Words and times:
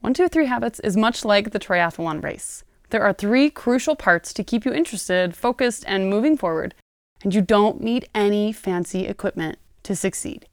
One, 0.00 0.14
two, 0.14 0.28
three 0.28 0.46
habits 0.46 0.78
is 0.78 0.96
much 0.96 1.24
like 1.24 1.50
the 1.50 1.58
triathlon 1.58 2.22
race. 2.22 2.62
There 2.90 3.02
are 3.02 3.12
three 3.12 3.50
crucial 3.50 3.96
parts 3.96 4.32
to 4.34 4.44
keep 4.44 4.64
you 4.64 4.72
interested, 4.72 5.34
focused, 5.34 5.82
and 5.88 6.08
moving 6.08 6.36
forward, 6.36 6.76
and 7.24 7.34
you 7.34 7.42
don't 7.42 7.80
need 7.80 8.08
any 8.14 8.52
fancy 8.52 9.06
equipment 9.06 9.58
to 9.82 9.96
succeed. 9.96 10.46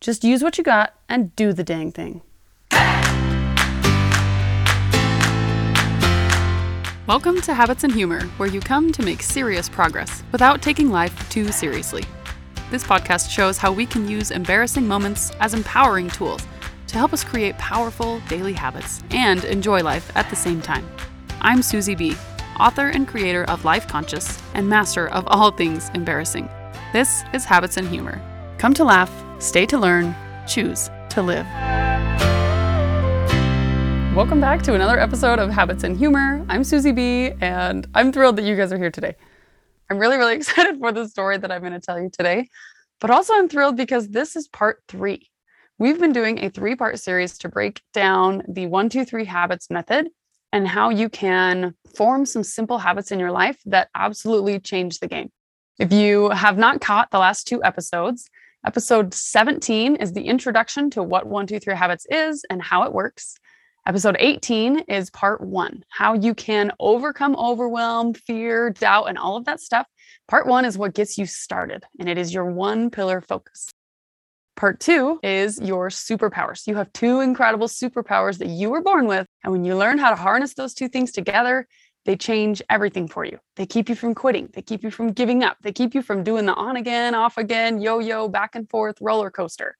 Just 0.00 0.22
use 0.22 0.40
what 0.40 0.56
you 0.56 0.62
got 0.62 0.94
and 1.08 1.34
do 1.34 1.52
the 1.52 1.64
dang 1.64 1.90
thing. 1.90 2.22
Welcome 7.08 7.40
to 7.40 7.54
Habits 7.54 7.82
and 7.82 7.92
Humor, 7.92 8.22
where 8.36 8.48
you 8.48 8.60
come 8.60 8.92
to 8.92 9.02
make 9.02 9.20
serious 9.24 9.68
progress 9.68 10.22
without 10.30 10.62
taking 10.62 10.90
life 10.92 11.28
too 11.28 11.50
seriously. 11.50 12.04
This 12.70 12.84
podcast 12.84 13.30
shows 13.30 13.58
how 13.58 13.72
we 13.72 13.84
can 13.84 14.08
use 14.08 14.30
embarrassing 14.30 14.86
moments 14.86 15.32
as 15.40 15.54
empowering 15.54 16.08
tools 16.08 16.46
to 16.92 16.98
help 16.98 17.14
us 17.14 17.24
create 17.24 17.56
powerful 17.56 18.20
daily 18.28 18.52
habits 18.52 19.02
and 19.12 19.44
enjoy 19.44 19.82
life 19.82 20.14
at 20.14 20.28
the 20.28 20.36
same 20.36 20.60
time. 20.60 20.86
I'm 21.40 21.62
Susie 21.62 21.94
B., 21.94 22.14
author 22.60 22.88
and 22.88 23.08
creator 23.08 23.44
of 23.44 23.64
Life 23.64 23.88
Conscious 23.88 24.38
and 24.52 24.68
master 24.68 25.08
of 25.08 25.24
all 25.28 25.50
things 25.50 25.90
embarrassing. 25.94 26.50
This 26.92 27.24
is 27.32 27.46
Habits 27.46 27.78
and 27.78 27.88
Humor. 27.88 28.20
Come 28.58 28.74
to 28.74 28.84
laugh, 28.84 29.10
stay 29.38 29.64
to 29.66 29.78
learn, 29.78 30.14
choose 30.46 30.90
to 31.08 31.22
live. 31.22 31.46
Welcome 34.14 34.42
back 34.42 34.60
to 34.64 34.74
another 34.74 35.00
episode 35.00 35.38
of 35.38 35.48
Habits 35.48 35.84
and 35.84 35.96
Humor. 35.96 36.44
I'm 36.50 36.62
Susie 36.62 36.92
B, 36.92 37.32
and 37.40 37.86
I'm 37.94 38.12
thrilled 38.12 38.36
that 38.36 38.44
you 38.44 38.54
guys 38.54 38.70
are 38.70 38.76
here 38.76 38.90
today. 38.90 39.16
I'm 39.88 39.96
really, 39.96 40.18
really 40.18 40.34
excited 40.36 40.78
for 40.78 40.92
the 40.92 41.08
story 41.08 41.38
that 41.38 41.50
I'm 41.50 41.62
going 41.62 41.72
to 41.72 41.80
tell 41.80 41.98
you 41.98 42.10
today, 42.10 42.50
but 43.00 43.10
also 43.10 43.32
I'm 43.32 43.48
thrilled 43.48 43.78
because 43.78 44.10
this 44.10 44.36
is 44.36 44.46
part 44.46 44.82
three. 44.88 45.30
We've 45.82 45.98
been 45.98 46.12
doing 46.12 46.44
a 46.44 46.48
three 46.48 46.76
part 46.76 47.00
series 47.00 47.36
to 47.38 47.48
break 47.48 47.82
down 47.92 48.44
the 48.48 48.66
one, 48.66 48.88
two, 48.88 49.04
three 49.04 49.24
habits 49.24 49.68
method 49.68 50.10
and 50.52 50.68
how 50.68 50.90
you 50.90 51.08
can 51.08 51.74
form 51.96 52.24
some 52.24 52.44
simple 52.44 52.78
habits 52.78 53.10
in 53.10 53.18
your 53.18 53.32
life 53.32 53.58
that 53.66 53.88
absolutely 53.92 54.60
change 54.60 55.00
the 55.00 55.08
game. 55.08 55.32
If 55.80 55.92
you 55.92 56.30
have 56.30 56.56
not 56.56 56.80
caught 56.80 57.10
the 57.10 57.18
last 57.18 57.48
two 57.48 57.64
episodes, 57.64 58.30
episode 58.64 59.12
17 59.12 59.96
is 59.96 60.12
the 60.12 60.22
introduction 60.22 60.88
to 60.90 61.02
what 61.02 61.26
one, 61.26 61.48
two, 61.48 61.58
three 61.58 61.74
habits 61.74 62.06
is 62.08 62.44
and 62.48 62.62
how 62.62 62.84
it 62.84 62.92
works. 62.92 63.34
Episode 63.84 64.14
18 64.20 64.84
is 64.86 65.10
part 65.10 65.40
one 65.40 65.84
how 65.88 66.14
you 66.14 66.32
can 66.32 66.70
overcome 66.78 67.34
overwhelm, 67.34 68.14
fear, 68.14 68.70
doubt, 68.70 69.08
and 69.08 69.18
all 69.18 69.34
of 69.36 69.46
that 69.46 69.58
stuff. 69.58 69.88
Part 70.28 70.46
one 70.46 70.64
is 70.64 70.78
what 70.78 70.94
gets 70.94 71.18
you 71.18 71.26
started, 71.26 71.82
and 71.98 72.08
it 72.08 72.18
is 72.18 72.32
your 72.32 72.44
one 72.44 72.88
pillar 72.88 73.20
focus. 73.20 73.68
Part 74.56 74.80
two 74.80 75.18
is 75.22 75.60
your 75.60 75.88
superpowers. 75.88 76.66
You 76.66 76.76
have 76.76 76.92
two 76.92 77.20
incredible 77.20 77.68
superpowers 77.68 78.38
that 78.38 78.48
you 78.48 78.70
were 78.70 78.82
born 78.82 79.06
with. 79.06 79.26
And 79.42 79.52
when 79.52 79.64
you 79.64 79.76
learn 79.76 79.98
how 79.98 80.10
to 80.10 80.16
harness 80.16 80.54
those 80.54 80.74
two 80.74 80.88
things 80.88 81.10
together, 81.10 81.66
they 82.04 82.16
change 82.16 82.60
everything 82.68 83.08
for 83.08 83.24
you. 83.24 83.38
They 83.56 83.66
keep 83.66 83.88
you 83.88 83.94
from 83.94 84.14
quitting. 84.14 84.50
They 84.52 84.62
keep 84.62 84.82
you 84.82 84.90
from 84.90 85.12
giving 85.12 85.42
up. 85.42 85.56
They 85.62 85.72
keep 85.72 85.94
you 85.94 86.02
from 86.02 86.24
doing 86.24 86.46
the 86.46 86.54
on 86.54 86.76
again, 86.76 87.14
off 87.14 87.38
again, 87.38 87.80
yo 87.80 87.98
yo, 88.00 88.28
back 88.28 88.54
and 88.54 88.68
forth 88.68 88.98
roller 89.00 89.30
coaster. 89.30 89.76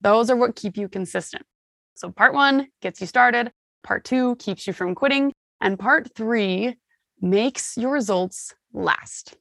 Those 0.00 0.30
are 0.30 0.36
what 0.36 0.56
keep 0.56 0.76
you 0.76 0.88
consistent. 0.88 1.44
So, 1.94 2.10
part 2.10 2.32
one 2.32 2.68
gets 2.80 3.00
you 3.00 3.06
started. 3.06 3.52
Part 3.82 4.04
two 4.04 4.36
keeps 4.36 4.66
you 4.66 4.72
from 4.72 4.94
quitting. 4.94 5.32
And 5.60 5.78
part 5.78 6.14
three 6.14 6.76
makes 7.20 7.76
your 7.76 7.92
results 7.92 8.54
last. 8.72 9.36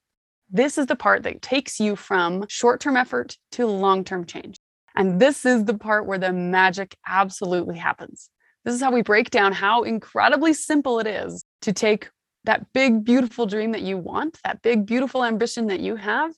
This 0.50 0.78
is 0.78 0.88
the 0.88 0.96
part 0.96 1.24
that 1.24 1.42
takes 1.42 1.80
you 1.80 1.96
from 1.96 2.46
short 2.50 2.82
term 2.82 2.98
effort 2.98 3.38
to 3.54 3.68
long 3.68 4.04
term 4.04 4.26
change. 4.26 4.58
And 4.96 5.20
this 5.20 5.46
is 5.46 5.66
the 5.66 5.78
part 5.78 6.06
where 6.06 6.18
the 6.18 6.34
magic 6.34 6.98
absolutely 7.08 7.78
happens. 7.78 8.30
This 8.66 8.74
is 8.76 8.82
how 8.82 8.92
we 8.92 9.02
break 9.02 9.30
down 9.30 9.54
how 9.54 9.84
incredibly 9.84 10.54
simple 10.54 11.00
it 11.00 11.08
is 11.08 11.46
to 11.62 11.72
take 11.72 12.10
that 12.44 12.72
big, 12.74 13.04
beautiful 13.04 13.46
dream 13.46 13.72
that 13.74 13.82
you 13.82 13.98
want, 13.98 14.40
that 14.44 14.62
big, 14.62 14.86
beautiful 14.86 15.24
ambition 15.24 15.68
that 15.68 15.80
you 15.80 15.96
have, 15.96 16.34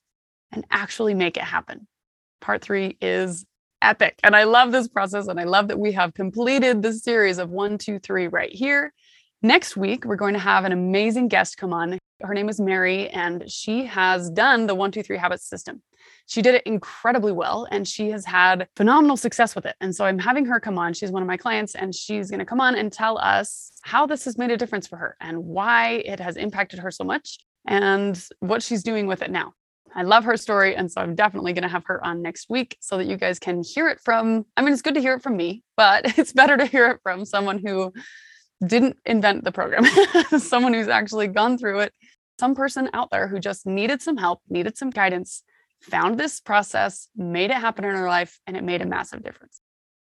and 0.51 0.65
actually 0.69 1.13
make 1.13 1.37
it 1.37 1.43
happen. 1.43 1.87
Part 2.41 2.61
three 2.61 2.97
is 3.01 3.45
epic. 3.81 4.19
And 4.23 4.35
I 4.35 4.43
love 4.43 4.71
this 4.71 4.87
process. 4.87 5.27
And 5.27 5.39
I 5.39 5.45
love 5.45 5.69
that 5.69 5.79
we 5.79 5.93
have 5.93 6.13
completed 6.13 6.81
the 6.81 6.93
series 6.93 7.37
of 7.37 7.49
one, 7.49 7.77
two, 7.77 7.99
three 7.99 8.27
right 8.27 8.51
here. 8.51 8.93
Next 9.43 9.75
week, 9.75 10.05
we're 10.05 10.17
going 10.17 10.35
to 10.35 10.39
have 10.39 10.65
an 10.65 10.71
amazing 10.71 11.27
guest 11.27 11.57
come 11.57 11.73
on. 11.73 11.97
Her 12.21 12.35
name 12.35 12.47
is 12.47 12.59
Mary, 12.59 13.09
and 13.09 13.49
she 13.49 13.85
has 13.85 14.29
done 14.29 14.67
the 14.67 14.75
one, 14.75 14.91
two, 14.91 15.01
three 15.01 15.17
habits 15.17 15.49
system. 15.49 15.81
She 16.27 16.43
did 16.43 16.53
it 16.53 16.63
incredibly 16.67 17.31
well, 17.31 17.67
and 17.71 17.87
she 17.87 18.11
has 18.11 18.23
had 18.23 18.67
phenomenal 18.75 19.17
success 19.17 19.55
with 19.55 19.65
it. 19.65 19.75
And 19.81 19.95
so 19.95 20.05
I'm 20.05 20.19
having 20.19 20.45
her 20.45 20.59
come 20.59 20.77
on. 20.77 20.93
She's 20.93 21.09
one 21.09 21.23
of 21.23 21.27
my 21.27 21.37
clients, 21.37 21.73
and 21.73 21.95
she's 21.95 22.29
going 22.29 22.39
to 22.39 22.45
come 22.45 22.61
on 22.61 22.75
and 22.75 22.93
tell 22.93 23.17
us 23.17 23.71
how 23.81 24.05
this 24.05 24.25
has 24.25 24.37
made 24.37 24.51
a 24.51 24.57
difference 24.57 24.85
for 24.85 24.97
her 24.97 25.17
and 25.19 25.43
why 25.43 26.03
it 26.05 26.19
has 26.19 26.37
impacted 26.37 26.77
her 26.77 26.91
so 26.91 27.03
much 27.03 27.39
and 27.65 28.23
what 28.41 28.61
she's 28.61 28.83
doing 28.83 29.07
with 29.07 29.23
it 29.23 29.31
now. 29.31 29.53
I 29.95 30.03
love 30.03 30.23
her 30.25 30.37
story. 30.37 30.75
And 30.75 30.91
so 30.91 31.01
I'm 31.01 31.15
definitely 31.15 31.53
going 31.53 31.63
to 31.63 31.67
have 31.67 31.85
her 31.85 32.05
on 32.05 32.21
next 32.21 32.47
week 32.47 32.77
so 32.79 32.99
that 32.99 33.07
you 33.07 33.17
guys 33.17 33.39
can 33.39 33.63
hear 33.63 33.89
it 33.89 33.99
from. 33.99 34.45
I 34.55 34.61
mean, 34.61 34.71
it's 34.71 34.83
good 34.83 34.93
to 34.93 35.01
hear 35.01 35.15
it 35.15 35.23
from 35.23 35.35
me, 35.35 35.63
but 35.75 36.05
it's 36.19 36.31
better 36.31 36.57
to 36.57 36.65
hear 36.67 36.91
it 36.91 36.99
from 37.01 37.25
someone 37.25 37.57
who 37.57 37.91
didn't 38.65 38.97
invent 39.05 39.43
the 39.43 39.51
program, 39.51 39.85
someone 40.39 40.73
who's 40.73 40.87
actually 40.87 41.27
gone 41.27 41.57
through 41.57 41.79
it, 41.79 41.93
some 42.39 42.55
person 42.55 42.89
out 42.93 43.09
there 43.11 43.27
who 43.27 43.39
just 43.39 43.65
needed 43.65 44.01
some 44.01 44.17
help, 44.17 44.41
needed 44.49 44.77
some 44.77 44.89
guidance, 44.89 45.43
found 45.81 46.19
this 46.19 46.39
process, 46.39 47.07
made 47.15 47.51
it 47.51 47.57
happen 47.57 47.85
in 47.85 47.95
her 47.95 48.07
life, 48.07 48.39
and 48.47 48.55
it 48.55 48.63
made 48.63 48.81
a 48.81 48.85
massive 48.85 49.23
difference. 49.23 49.61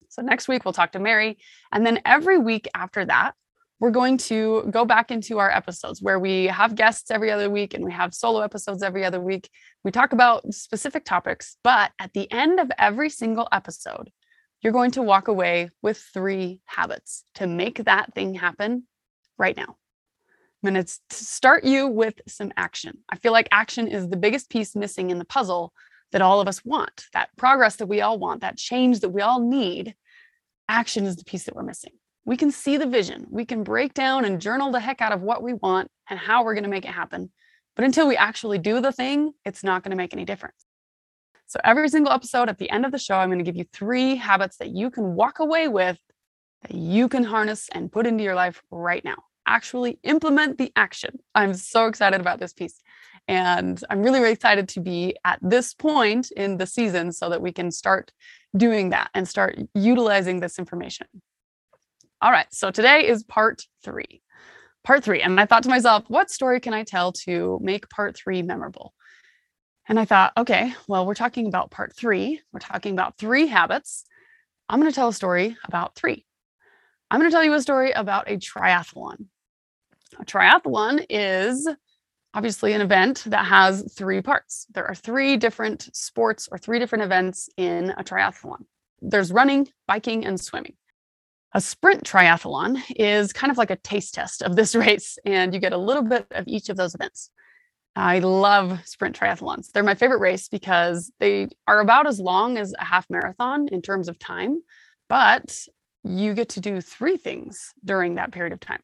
So 0.09 0.21
next 0.21 0.47
week, 0.47 0.65
we'll 0.65 0.73
talk 0.73 0.91
to 0.93 0.99
Mary. 0.99 1.37
And 1.71 1.85
then 1.85 1.99
every 2.05 2.37
week 2.39 2.67
after 2.73 3.05
that, 3.05 3.35
we're 3.79 3.91
going 3.91 4.17
to 4.17 4.67
go 4.69 4.83
back 4.83 5.09
into 5.09 5.39
our 5.39 5.49
episodes 5.49 6.01
where 6.01 6.19
we 6.19 6.45
have 6.45 6.75
guests 6.75 7.11
every 7.11 7.31
other 7.31 7.49
week 7.49 7.73
and 7.73 7.85
we 7.85 7.93
have 7.93 8.13
solo 8.13 8.41
episodes 8.41 8.83
every 8.83 9.05
other 9.05 9.21
week. 9.21 9.49
We 9.83 9.91
talk 9.91 10.11
about 10.11 10.53
specific 10.53 11.05
topics, 11.05 11.55
but 11.63 11.91
at 11.97 12.11
the 12.13 12.29
end 12.31 12.59
of 12.59 12.69
every 12.77 13.09
single 13.09 13.47
episode, 13.51 14.09
you're 14.61 14.73
going 14.73 14.91
to 14.91 15.01
walk 15.01 15.27
away 15.27 15.69
with 15.81 15.97
three 15.97 16.59
habits 16.65 17.23
to 17.35 17.47
make 17.47 17.83
that 17.85 18.13
thing 18.13 18.35
happen 18.35 18.83
right 19.37 19.55
now. 19.55 19.77
I'm 20.63 20.73
going 20.73 20.85
to 20.85 20.93
start 21.11 21.63
you 21.63 21.87
with 21.87 22.15
some 22.27 22.51
action. 22.57 22.97
I 23.09 23.15
feel 23.15 23.31
like 23.31 23.47
action 23.51 23.87
is 23.87 24.09
the 24.09 24.17
biggest 24.17 24.49
piece 24.49 24.75
missing 24.75 25.09
in 25.09 25.17
the 25.17 25.25
puzzle 25.25 25.73
that 26.11 26.21
all 26.21 26.41
of 26.41 26.47
us 26.47 26.65
want, 26.65 27.05
that 27.13 27.29
progress 27.37 27.77
that 27.77 27.87
we 27.87 28.01
all 28.01 28.19
want, 28.19 28.41
that 28.41 28.57
change 28.57 28.99
that 28.99 29.09
we 29.09 29.21
all 29.21 29.39
need. 29.39 29.95
Action 30.67 31.05
is 31.05 31.15
the 31.15 31.23
piece 31.23 31.45
that 31.45 31.55
we're 31.55 31.63
missing. 31.63 31.93
We 32.25 32.35
can 32.35 32.51
see 32.51 32.77
the 32.77 32.85
vision, 32.85 33.25
we 33.29 33.45
can 33.45 33.63
break 33.63 33.93
down 33.93 34.25
and 34.25 34.41
journal 34.41 34.71
the 34.71 34.79
heck 34.79 35.01
out 35.01 35.13
of 35.13 35.21
what 35.21 35.41
we 35.41 35.53
want 35.53 35.89
and 36.09 36.19
how 36.19 36.43
we're 36.43 36.53
going 36.53 36.63
to 36.65 36.69
make 36.69 36.85
it 36.85 36.91
happen. 36.91 37.31
But 37.75 37.85
until 37.85 38.07
we 38.07 38.17
actually 38.17 38.57
do 38.57 38.81
the 38.81 38.91
thing, 38.91 39.31
it's 39.45 39.63
not 39.63 39.83
going 39.83 39.91
to 39.91 39.97
make 39.97 40.13
any 40.13 40.25
difference. 40.25 40.65
So 41.49 41.59
every 41.63 41.89
single 41.89 42.13
episode 42.13 42.47
at 42.47 42.59
the 42.59 42.69
end 42.69 42.85
of 42.85 42.91
the 42.91 42.99
show, 42.99 43.15
I'm 43.15 43.29
going 43.29 43.39
to 43.39 43.43
give 43.43 43.55
you 43.55 43.65
three 43.73 44.15
habits 44.15 44.57
that 44.57 44.69
you 44.69 44.91
can 44.91 45.15
walk 45.15 45.39
away 45.39 45.67
with 45.67 45.97
that 46.61 46.75
you 46.75 47.09
can 47.09 47.23
harness 47.23 47.67
and 47.71 47.91
put 47.91 48.05
into 48.05 48.23
your 48.23 48.35
life 48.35 48.61
right 48.69 49.03
now. 49.03 49.15
Actually 49.47 49.97
implement 50.03 50.59
the 50.59 50.71
action. 50.75 51.17
I'm 51.33 51.55
so 51.55 51.87
excited 51.87 52.21
about 52.21 52.39
this 52.39 52.53
piece. 52.53 52.79
And 53.27 53.83
I'm 53.89 54.03
really, 54.03 54.19
really 54.19 54.33
excited 54.33 54.69
to 54.69 54.79
be 54.79 55.15
at 55.25 55.39
this 55.41 55.73
point 55.73 56.29
in 56.37 56.57
the 56.57 56.67
season 56.67 57.11
so 57.11 57.29
that 57.31 57.41
we 57.41 57.51
can 57.51 57.71
start 57.71 58.11
doing 58.55 58.91
that 58.91 59.09
and 59.15 59.27
start 59.27 59.57
utilizing 59.73 60.41
this 60.41 60.59
information. 60.59 61.07
All 62.21 62.31
right. 62.31 62.47
So 62.51 62.69
today 62.69 63.07
is 63.07 63.23
part 63.23 63.63
three. 63.83 64.21
Part 64.83 65.03
three. 65.03 65.23
And 65.23 65.39
I 65.39 65.47
thought 65.47 65.63
to 65.63 65.69
myself, 65.69 66.03
what 66.09 66.29
story 66.29 66.59
can 66.59 66.75
I 66.75 66.83
tell 66.83 67.11
to 67.23 67.57
make 67.63 67.89
part 67.89 68.15
three 68.15 68.43
memorable? 68.43 68.93
And 69.89 69.99
I 69.99 70.05
thought, 70.05 70.33
okay, 70.37 70.73
well, 70.87 71.05
we're 71.05 71.15
talking 71.15 71.47
about 71.47 71.71
part 71.71 71.95
three. 71.95 72.39
We're 72.53 72.59
talking 72.59 72.93
about 72.93 73.17
three 73.17 73.47
habits. 73.47 74.05
I'm 74.69 74.79
going 74.79 74.91
to 74.91 74.95
tell 74.95 75.09
a 75.09 75.13
story 75.13 75.57
about 75.65 75.95
three. 75.95 76.25
I'm 77.09 77.19
going 77.19 77.29
to 77.29 77.35
tell 77.35 77.43
you 77.43 77.53
a 77.53 77.61
story 77.61 77.91
about 77.91 78.29
a 78.29 78.37
triathlon. 78.37 79.25
A 80.19 80.25
triathlon 80.25 81.05
is 81.09 81.67
obviously 82.35 82.73
an 82.73 82.81
event 82.81 83.23
that 83.25 83.45
has 83.45 83.91
three 83.97 84.21
parts. 84.21 84.67
There 84.73 84.85
are 84.85 84.93
three 84.93 85.37
different 85.37 85.89
sports 85.91 86.47
or 86.51 86.59
three 86.59 86.77
different 86.77 87.03
events 87.03 87.49
in 87.57 87.89
a 87.97 88.03
triathlon 88.03 88.65
there's 89.01 89.31
running, 89.31 89.67
biking, 89.87 90.25
and 90.25 90.39
swimming. 90.39 90.75
A 91.53 91.61
sprint 91.61 92.03
triathlon 92.03 92.81
is 92.95 93.33
kind 93.33 93.49
of 93.49 93.57
like 93.57 93.71
a 93.71 93.75
taste 93.77 94.13
test 94.13 94.41
of 94.41 94.55
this 94.55 94.75
race, 94.75 95.17
and 95.25 95.53
you 95.53 95.59
get 95.59 95.73
a 95.73 95.77
little 95.77 96.03
bit 96.03 96.27
of 96.31 96.47
each 96.47 96.69
of 96.69 96.77
those 96.77 96.95
events. 96.95 97.31
I 97.95 98.19
love 98.19 98.79
sprint 98.85 99.19
triathlons. 99.19 99.71
They're 99.71 99.83
my 99.83 99.95
favorite 99.95 100.19
race 100.19 100.47
because 100.47 101.11
they 101.19 101.49
are 101.67 101.79
about 101.81 102.07
as 102.07 102.19
long 102.19 102.57
as 102.57 102.73
a 102.79 102.85
half 102.85 103.09
marathon 103.09 103.67
in 103.69 103.81
terms 103.81 104.07
of 104.07 104.17
time, 104.19 104.61
but 105.07 105.65
you 106.03 106.33
get 106.33 106.49
to 106.49 106.59
do 106.59 106.81
three 106.81 107.17
things 107.17 107.73
during 107.83 108.15
that 108.15 108.31
period 108.31 108.53
of 108.53 108.59
time. 108.59 108.79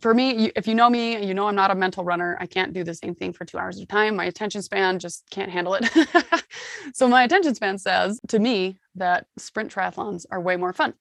For 0.00 0.14
me, 0.14 0.50
if 0.56 0.66
you 0.66 0.74
know 0.74 0.88
me, 0.88 1.22
you 1.24 1.34
know 1.34 1.48
I'm 1.48 1.54
not 1.54 1.70
a 1.70 1.74
mental 1.74 2.02
runner. 2.02 2.38
I 2.40 2.46
can't 2.46 2.72
do 2.72 2.82
the 2.82 2.94
same 2.94 3.14
thing 3.14 3.32
for 3.32 3.44
two 3.44 3.58
hours 3.58 3.76
at 3.76 3.84
a 3.84 3.86
time. 3.86 4.16
My 4.16 4.24
attention 4.24 4.62
span 4.62 4.98
just 4.98 5.24
can't 5.30 5.50
handle 5.50 5.74
it. 5.74 5.90
so, 6.94 7.08
my 7.08 7.24
attention 7.24 7.54
span 7.54 7.76
says 7.76 8.18
to 8.28 8.38
me 8.38 8.78
that 8.94 9.26
sprint 9.36 9.74
triathlons 9.74 10.24
are 10.30 10.40
way 10.40 10.56
more 10.56 10.72
fun. 10.72 10.94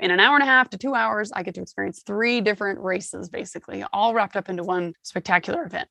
In 0.00 0.10
an 0.10 0.18
hour 0.18 0.34
and 0.34 0.42
a 0.42 0.46
half 0.46 0.68
to 0.70 0.78
two 0.78 0.94
hours, 0.94 1.30
I 1.32 1.44
get 1.44 1.54
to 1.54 1.62
experience 1.62 2.02
three 2.04 2.40
different 2.40 2.80
races, 2.80 3.28
basically, 3.28 3.84
all 3.92 4.14
wrapped 4.14 4.36
up 4.36 4.48
into 4.48 4.64
one 4.64 4.94
spectacular 5.02 5.64
event. 5.64 5.88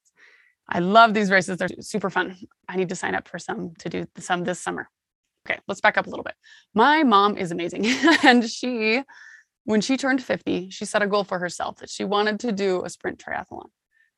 I 0.70 0.80
love 0.80 1.14
these 1.14 1.30
races. 1.30 1.58
They're 1.58 1.70
super 1.80 2.10
fun. 2.10 2.38
I 2.68 2.78
need 2.78 2.90
to 2.90 2.96
sign 2.96 3.16
up 3.16 3.28
for 3.28 3.40
some 3.40 3.74
to 3.80 3.90
do 3.90 4.06
some 4.18 4.44
this 4.44 4.60
summer. 4.60 4.90
Okay, 5.46 5.60
let's 5.68 5.82
back 5.82 5.98
up 5.98 6.08
a 6.08 6.10
little 6.10 6.24
bit. 6.24 6.36
My 6.74 7.04
mom 7.04 7.38
is 7.38 7.52
amazing. 7.52 7.86
and 8.24 8.50
she, 8.50 9.04
when 9.66 9.82
she 9.82 9.98
turned 9.98 10.24
50, 10.24 10.70
she 10.70 10.86
set 10.86 11.02
a 11.02 11.08
goal 11.08 11.24
for 11.24 11.40
herself 11.40 11.80
that 11.80 11.90
she 11.90 12.06
wanted 12.06 12.40
to 12.42 12.52
do 12.52 12.84
a 12.84 12.90
sprint 12.90 13.24
triathlon. 13.24 13.66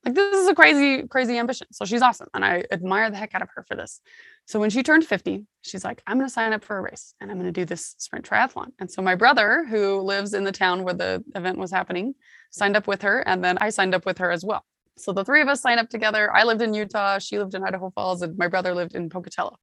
Like, 0.06 0.14
this 0.14 0.40
is 0.40 0.48
a 0.48 0.54
crazy, 0.54 1.08
crazy 1.08 1.40
ambition. 1.40 1.66
So 1.72 1.84
she's 1.84 2.04
awesome. 2.04 2.28
And 2.36 2.46
I 2.46 2.64
admire 2.72 3.10
the 3.10 3.18
heck 3.18 3.34
out 3.34 3.42
of 3.42 3.50
her 3.56 3.66
for 3.68 3.76
this. 3.76 4.02
So 4.46 4.60
when 4.60 4.70
she 4.70 4.84
turned 4.84 5.04
50, 5.04 5.48
she's 5.64 5.84
like, 5.84 6.04
I'm 6.06 6.18
going 6.18 6.28
to 6.28 6.34
sign 6.34 6.54
up 6.54 6.64
for 6.64 6.78
a 6.78 6.82
race 6.82 7.16
and 7.20 7.32
I'm 7.32 7.38
going 7.40 7.52
to 7.52 7.60
do 7.60 7.66
this 7.66 7.96
sprint 7.98 8.30
triathlon. 8.30 8.68
And 8.78 8.92
so 8.92 9.02
my 9.02 9.16
brother, 9.16 9.66
who 9.68 10.02
lives 10.02 10.36
in 10.36 10.44
the 10.44 10.52
town 10.52 10.84
where 10.84 10.94
the 10.94 11.24
event 11.34 11.58
was 11.58 11.72
happening, 11.72 12.14
signed 12.52 12.78
up 12.78 12.86
with 12.86 13.02
her. 13.02 13.22
And 13.22 13.44
then 13.44 13.58
I 13.60 13.70
signed 13.70 13.96
up 13.96 14.06
with 14.06 14.20
her 14.20 14.30
as 14.30 14.46
well. 14.46 14.64
So 14.98 15.12
the 15.12 15.26
three 15.26 15.42
of 15.42 15.48
us 15.48 15.62
signed 15.62 15.80
up 15.80 15.90
together. 15.90 16.34
I 16.34 16.44
lived 16.44 16.62
in 16.62 16.74
Utah, 16.74 17.20
she 17.20 17.38
lived 17.38 17.54
in 17.54 17.64
Idaho 17.64 17.92
Falls, 17.92 18.22
and 18.22 18.38
my 18.38 18.48
brother 18.48 18.74
lived 18.74 18.96
in 18.96 19.10
Pocatello. 19.10 19.58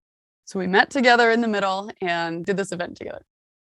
So 0.45 0.59
we 0.59 0.67
met 0.67 0.91
together 0.91 1.31
in 1.31 1.41
the 1.41 1.49
middle 1.49 1.91
and 2.01 2.45
did 2.45 2.57
this 2.57 2.73
event 2.73 2.97
together. 2.97 3.23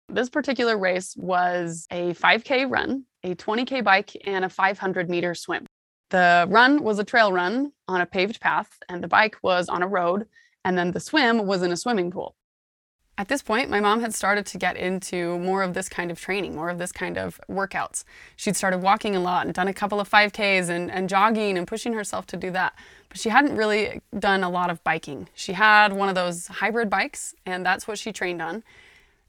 This 0.10 0.30
particular 0.30 0.78
race 0.78 1.16
was 1.18 1.86
a 1.92 2.14
5K 2.14 2.70
run, 2.70 3.04
a 3.24 3.36
20K 3.36 3.84
bike, 3.84 4.12
and 4.26 4.46
a 4.46 4.50
500 4.50 5.10
meter 5.10 5.36
swim. 5.36 5.66
The 6.12 6.46
run 6.50 6.84
was 6.84 7.00
a 7.00 7.04
trail 7.04 7.34
run 7.34 7.74
on 7.90 8.00
a 8.00 8.06
paved 8.06 8.40
path, 8.40 8.70
and 8.88 9.04
the 9.04 9.10
bike 9.10 9.36
was 9.42 9.68
on 9.68 9.84
a 9.84 9.88
road, 9.88 10.28
and 10.64 10.78
then 10.78 10.92
the 10.92 11.02
swim 11.02 11.46
was 11.46 11.62
in 11.62 11.74
a 11.74 11.78
swimming 11.78 12.12
pool. 12.12 12.37
At 13.20 13.30
this 13.30 13.42
point, 13.42 13.72
my 13.72 13.80
mom 13.80 14.02
had 14.02 14.14
started 14.14 14.46
to 14.46 14.60
get 14.60 14.78
into 14.78 15.40
more 15.40 15.64
of 15.64 15.74
this 15.74 15.90
kind 15.90 16.12
of 16.12 16.20
training, 16.22 16.56
more 16.56 16.70
of 16.70 16.78
this 16.78 16.92
kind 16.92 17.18
of 17.18 17.42
workouts. 17.50 18.04
She'd 18.36 18.56
started 18.56 18.78
walking 18.78 19.16
a 19.16 19.20
lot 19.20 19.48
and 19.48 19.56
done 19.56 19.68
a 19.68 19.74
couple 19.74 20.00
of 20.00 20.08
5Ks 20.08 20.70
and, 20.70 20.92
and 20.92 21.10
jogging 21.10 21.58
and 21.58 21.66
pushing 21.66 21.94
herself 21.94 22.28
to 22.28 22.38
do 22.38 22.52
that. 22.52 22.76
But 23.10 23.20
she 23.20 23.30
hadn't 23.30 23.56
really 23.56 24.02
done 24.20 24.44
a 24.44 24.52
lot 24.52 24.70
of 24.70 24.84
biking. 24.84 25.30
She 25.34 25.54
had 25.54 25.94
one 25.94 26.10
of 26.10 26.16
those 26.16 26.46
hybrid 26.46 26.92
bikes, 26.92 27.34
and 27.44 27.66
that's 27.66 27.88
what 27.88 27.98
she 27.98 28.12
trained 28.12 28.40
on. 28.40 28.64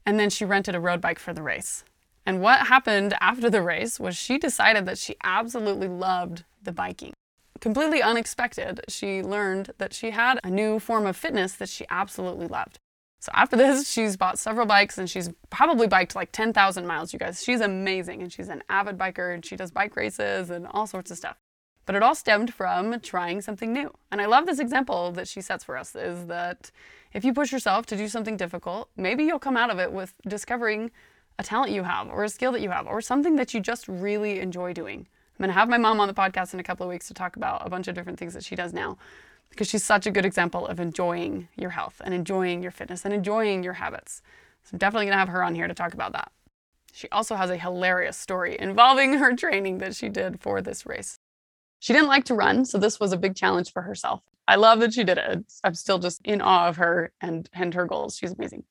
And 0.04 0.20
then 0.20 0.28
she 0.28 0.44
rented 0.44 0.74
a 0.74 0.80
road 0.80 1.00
bike 1.00 1.18
for 1.18 1.32
the 1.32 1.42
race. 1.42 1.82
And 2.26 2.42
what 2.42 2.66
happened 2.66 3.14
after 3.22 3.48
the 3.48 3.62
race 3.62 3.98
was 3.98 4.18
she 4.18 4.36
decided 4.36 4.84
that 4.84 4.98
she 4.98 5.16
absolutely 5.24 5.88
loved 5.88 6.44
the 6.62 6.72
biking. 6.72 7.14
Completely 7.58 8.02
unexpected, 8.02 8.82
she 8.86 9.22
learned 9.22 9.70
that 9.78 9.94
she 9.94 10.10
had 10.10 10.38
a 10.44 10.50
new 10.50 10.78
form 10.78 11.06
of 11.06 11.16
fitness 11.16 11.54
that 11.54 11.70
she 11.70 11.86
absolutely 11.88 12.46
loved. 12.46 12.78
So 13.20 13.32
after 13.34 13.56
this, 13.56 13.90
she's 13.90 14.16
bought 14.16 14.38
several 14.38 14.66
bikes 14.66 14.96
and 14.96 15.10
she's 15.10 15.30
probably 15.50 15.88
biked 15.88 16.14
like 16.14 16.30
10,000 16.30 16.86
miles, 16.86 17.12
you 17.12 17.18
guys. 17.18 17.42
She's 17.42 17.60
amazing 17.60 18.22
and 18.22 18.32
she's 18.32 18.48
an 18.48 18.62
avid 18.68 18.96
biker 18.96 19.34
and 19.34 19.44
she 19.44 19.56
does 19.56 19.70
bike 19.72 19.96
races 19.96 20.50
and 20.50 20.66
all 20.68 20.86
sorts 20.86 21.10
of 21.10 21.16
stuff. 21.16 21.36
But 21.84 21.96
it 21.96 22.02
all 22.02 22.14
stemmed 22.14 22.54
from 22.54 23.00
trying 23.00 23.40
something 23.40 23.72
new. 23.72 23.92
And 24.12 24.20
I 24.20 24.26
love 24.26 24.46
this 24.46 24.58
example 24.60 25.10
that 25.12 25.26
she 25.26 25.40
sets 25.40 25.64
for 25.64 25.76
us 25.76 25.96
is 25.96 26.26
that 26.26 26.70
if 27.12 27.24
you 27.24 27.32
push 27.32 27.50
yourself 27.50 27.86
to 27.86 27.96
do 27.96 28.08
something 28.08 28.36
difficult, 28.36 28.90
maybe 28.96 29.24
you'll 29.24 29.38
come 29.38 29.56
out 29.56 29.70
of 29.70 29.78
it 29.78 29.90
with 29.90 30.14
discovering 30.28 30.90
a 31.38 31.42
talent 31.42 31.72
you 31.72 31.82
have 31.84 32.08
or 32.08 32.24
a 32.24 32.28
skill 32.28 32.52
that 32.52 32.60
you 32.60 32.70
have 32.70 32.86
or 32.86 33.00
something 33.00 33.36
that 33.36 33.54
you 33.54 33.60
just 33.60 33.88
really 33.88 34.38
enjoy 34.38 34.72
doing. 34.72 35.08
I'm 35.38 35.44
going 35.44 35.48
to 35.48 35.54
have 35.54 35.68
my 35.68 35.78
mom 35.78 35.98
on 36.00 36.08
the 36.08 36.14
podcast 36.14 36.52
in 36.52 36.60
a 36.60 36.64
couple 36.64 36.84
of 36.84 36.90
weeks 36.90 37.08
to 37.08 37.14
talk 37.14 37.36
about 37.36 37.66
a 37.66 37.70
bunch 37.70 37.88
of 37.88 37.94
different 37.94 38.18
things 38.18 38.34
that 38.34 38.44
she 38.44 38.54
does 38.54 38.72
now 38.72 38.98
because 39.50 39.68
she's 39.68 39.84
such 39.84 40.06
a 40.06 40.10
good 40.10 40.24
example 40.24 40.66
of 40.66 40.80
enjoying 40.80 41.48
your 41.56 41.70
health 41.70 42.00
and 42.04 42.14
enjoying 42.14 42.62
your 42.62 42.70
fitness 42.70 43.04
and 43.04 43.14
enjoying 43.14 43.62
your 43.62 43.74
habits. 43.74 44.22
So 44.64 44.74
I'm 44.74 44.78
definitely 44.78 45.06
going 45.06 45.14
to 45.14 45.18
have 45.18 45.28
her 45.28 45.42
on 45.42 45.54
here 45.54 45.68
to 45.68 45.74
talk 45.74 45.94
about 45.94 46.12
that. 46.12 46.30
She 46.92 47.08
also 47.10 47.36
has 47.36 47.50
a 47.50 47.56
hilarious 47.56 48.16
story 48.16 48.56
involving 48.58 49.14
her 49.14 49.34
training 49.34 49.78
that 49.78 49.94
she 49.94 50.08
did 50.08 50.40
for 50.40 50.60
this 50.60 50.86
race. 50.86 51.18
She 51.80 51.92
didn't 51.92 52.08
like 52.08 52.24
to 52.24 52.34
run, 52.34 52.64
so 52.64 52.78
this 52.78 52.98
was 52.98 53.12
a 53.12 53.16
big 53.16 53.36
challenge 53.36 53.72
for 53.72 53.82
herself. 53.82 54.22
I 54.48 54.56
love 54.56 54.80
that 54.80 54.94
she 54.94 55.04
did 55.04 55.18
it. 55.18 55.44
I'm 55.62 55.74
still 55.74 55.98
just 55.98 56.20
in 56.24 56.40
awe 56.40 56.68
of 56.68 56.76
her 56.76 57.12
and, 57.20 57.48
and 57.52 57.74
her 57.74 57.86
goals. 57.86 58.16
She's 58.16 58.32
amazing. 58.32 58.64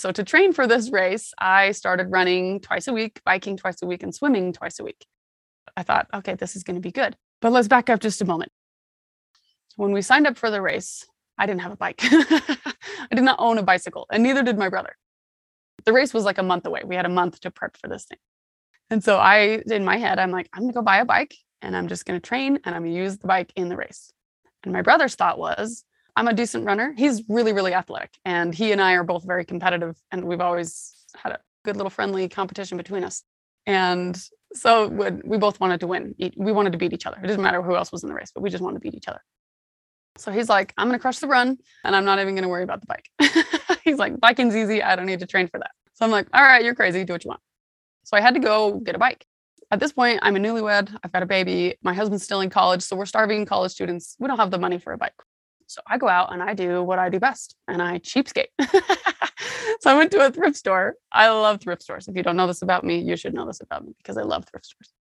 So, 0.00 0.10
to 0.10 0.24
train 0.24 0.52
for 0.52 0.66
this 0.66 0.90
race, 0.90 1.32
I 1.38 1.70
started 1.70 2.10
running 2.10 2.60
twice 2.60 2.88
a 2.88 2.92
week, 2.92 3.20
biking 3.24 3.56
twice 3.56 3.80
a 3.82 3.86
week, 3.86 4.02
and 4.02 4.14
swimming 4.14 4.52
twice 4.52 4.80
a 4.80 4.84
week. 4.84 5.06
I 5.76 5.82
thought, 5.82 6.08
okay, 6.12 6.34
this 6.34 6.56
is 6.56 6.64
going 6.64 6.74
to 6.74 6.80
be 6.80 6.90
good. 6.90 7.16
But 7.40 7.52
let's 7.52 7.68
back 7.68 7.88
up 7.88 8.00
just 8.00 8.20
a 8.20 8.24
moment 8.24 8.50
when 9.76 9.92
we 9.92 10.02
signed 10.02 10.26
up 10.26 10.36
for 10.36 10.50
the 10.50 10.60
race, 10.60 11.06
I 11.38 11.46
didn't 11.46 11.62
have 11.62 11.72
a 11.72 11.76
bike. 11.76 11.98
I 12.02 13.14
did 13.14 13.24
not 13.24 13.36
own 13.38 13.58
a 13.58 13.62
bicycle, 13.62 14.06
and 14.10 14.22
neither 14.22 14.42
did 14.42 14.58
my 14.58 14.68
brother. 14.68 14.96
The 15.84 15.92
race 15.92 16.14
was 16.14 16.24
like 16.24 16.38
a 16.38 16.42
month 16.42 16.66
away. 16.66 16.82
We 16.84 16.96
had 16.96 17.06
a 17.06 17.10
month 17.10 17.40
to 17.40 17.50
prep 17.50 17.76
for 17.76 17.88
this 17.88 18.04
thing. 18.04 18.18
And 18.90 19.02
so 19.02 19.18
I, 19.18 19.62
in 19.66 19.84
my 19.84 19.96
head, 19.96 20.18
I'm 20.18 20.30
like, 20.30 20.48
I'm 20.52 20.62
gonna 20.62 20.72
go 20.72 20.82
buy 20.82 20.98
a 20.98 21.04
bike 21.04 21.34
and 21.62 21.76
I'm 21.76 21.88
just 21.88 22.04
gonna 22.04 22.20
train 22.20 22.60
and 22.64 22.74
I'm 22.74 22.82
gonna 22.82 22.94
use 22.94 23.18
the 23.18 23.26
bike 23.26 23.52
in 23.56 23.68
the 23.68 23.76
race. 23.76 24.12
And 24.62 24.72
my 24.72 24.82
brother's 24.82 25.14
thought 25.14 25.38
was, 25.38 25.84
I'm 26.16 26.28
a 26.28 26.32
decent 26.32 26.64
runner. 26.64 26.94
He's 26.96 27.22
really, 27.28 27.52
really 27.52 27.74
athletic. 27.74 28.10
And 28.24 28.54
he 28.54 28.72
and 28.72 28.80
I 28.80 28.92
are 28.92 29.02
both 29.02 29.24
very 29.24 29.44
competitive. 29.44 29.96
And 30.12 30.24
we've 30.24 30.40
always 30.40 30.94
had 31.16 31.32
a 31.32 31.40
good 31.64 31.76
little 31.76 31.90
friendly 31.90 32.28
competition 32.28 32.76
between 32.78 33.04
us. 33.04 33.24
And 33.66 34.20
so 34.52 34.88
we 35.24 35.38
both 35.38 35.58
wanted 35.58 35.80
to 35.80 35.86
win. 35.86 36.14
We 36.36 36.52
wanted 36.52 36.72
to 36.72 36.78
beat 36.78 36.92
each 36.92 37.06
other. 37.06 37.18
It 37.18 37.26
didn't 37.26 37.42
matter 37.42 37.62
who 37.62 37.74
else 37.74 37.90
was 37.90 38.04
in 38.04 38.08
the 38.08 38.14
race, 38.14 38.30
but 38.32 38.42
we 38.42 38.50
just 38.50 38.62
wanted 38.62 38.76
to 38.76 38.80
beat 38.80 38.94
each 38.94 39.08
other. 39.08 39.20
So 40.16 40.30
he's 40.30 40.48
like, 40.48 40.72
I'm 40.76 40.86
going 40.86 40.98
to 40.98 41.02
crush 41.02 41.18
the 41.18 41.26
run 41.26 41.58
and 41.82 41.96
I'm 41.96 42.04
not 42.04 42.20
even 42.20 42.34
going 42.34 42.44
to 42.44 42.48
worry 42.48 42.62
about 42.62 42.80
the 42.80 42.86
bike. 42.86 43.10
he's 43.84 43.98
like, 43.98 44.16
biking's 44.16 44.54
easy. 44.54 44.82
I 44.82 44.94
don't 44.94 45.06
need 45.06 45.20
to 45.20 45.26
train 45.26 45.48
for 45.48 45.58
that. 45.58 45.72
So 45.94 46.04
I'm 46.04 46.10
like, 46.10 46.28
all 46.32 46.42
right, 46.42 46.64
you're 46.64 46.74
crazy. 46.74 47.04
Do 47.04 47.12
what 47.12 47.24
you 47.24 47.28
want. 47.28 47.40
So 48.04 48.16
I 48.16 48.20
had 48.20 48.34
to 48.34 48.40
go 48.40 48.78
get 48.78 48.94
a 48.94 48.98
bike. 48.98 49.26
At 49.70 49.80
this 49.80 49.92
point, 49.92 50.20
I'm 50.22 50.36
a 50.36 50.38
newlywed. 50.38 50.94
I've 51.02 51.10
got 51.10 51.22
a 51.22 51.26
baby. 51.26 51.76
My 51.82 51.94
husband's 51.94 52.22
still 52.22 52.42
in 52.42 52.50
college. 52.50 52.82
So 52.82 52.96
we're 52.96 53.06
starving 53.06 53.44
college 53.46 53.72
students. 53.72 54.16
We 54.20 54.28
don't 54.28 54.36
have 54.36 54.50
the 54.50 54.58
money 54.58 54.78
for 54.78 54.92
a 54.92 54.98
bike. 54.98 55.14
So 55.66 55.80
I 55.86 55.98
go 55.98 56.08
out 56.08 56.32
and 56.32 56.42
I 56.42 56.54
do 56.54 56.82
what 56.82 56.98
I 56.98 57.08
do 57.08 57.18
best 57.18 57.56
and 57.66 57.82
I 57.82 57.98
cheapskate. 57.98 58.48
so 59.80 59.90
I 59.90 59.94
went 59.96 60.10
to 60.12 60.24
a 60.24 60.30
thrift 60.30 60.56
store. 60.56 60.94
I 61.10 61.28
love 61.30 61.60
thrift 61.60 61.82
stores. 61.82 62.06
If 62.06 62.14
you 62.14 62.22
don't 62.22 62.36
know 62.36 62.46
this 62.46 62.62
about 62.62 62.84
me, 62.84 62.98
you 62.98 63.16
should 63.16 63.34
know 63.34 63.46
this 63.46 63.60
about 63.60 63.84
me 63.84 63.94
because 63.98 64.16
I 64.16 64.22
love 64.22 64.44
thrift 64.44 64.66
stores. 64.66 64.92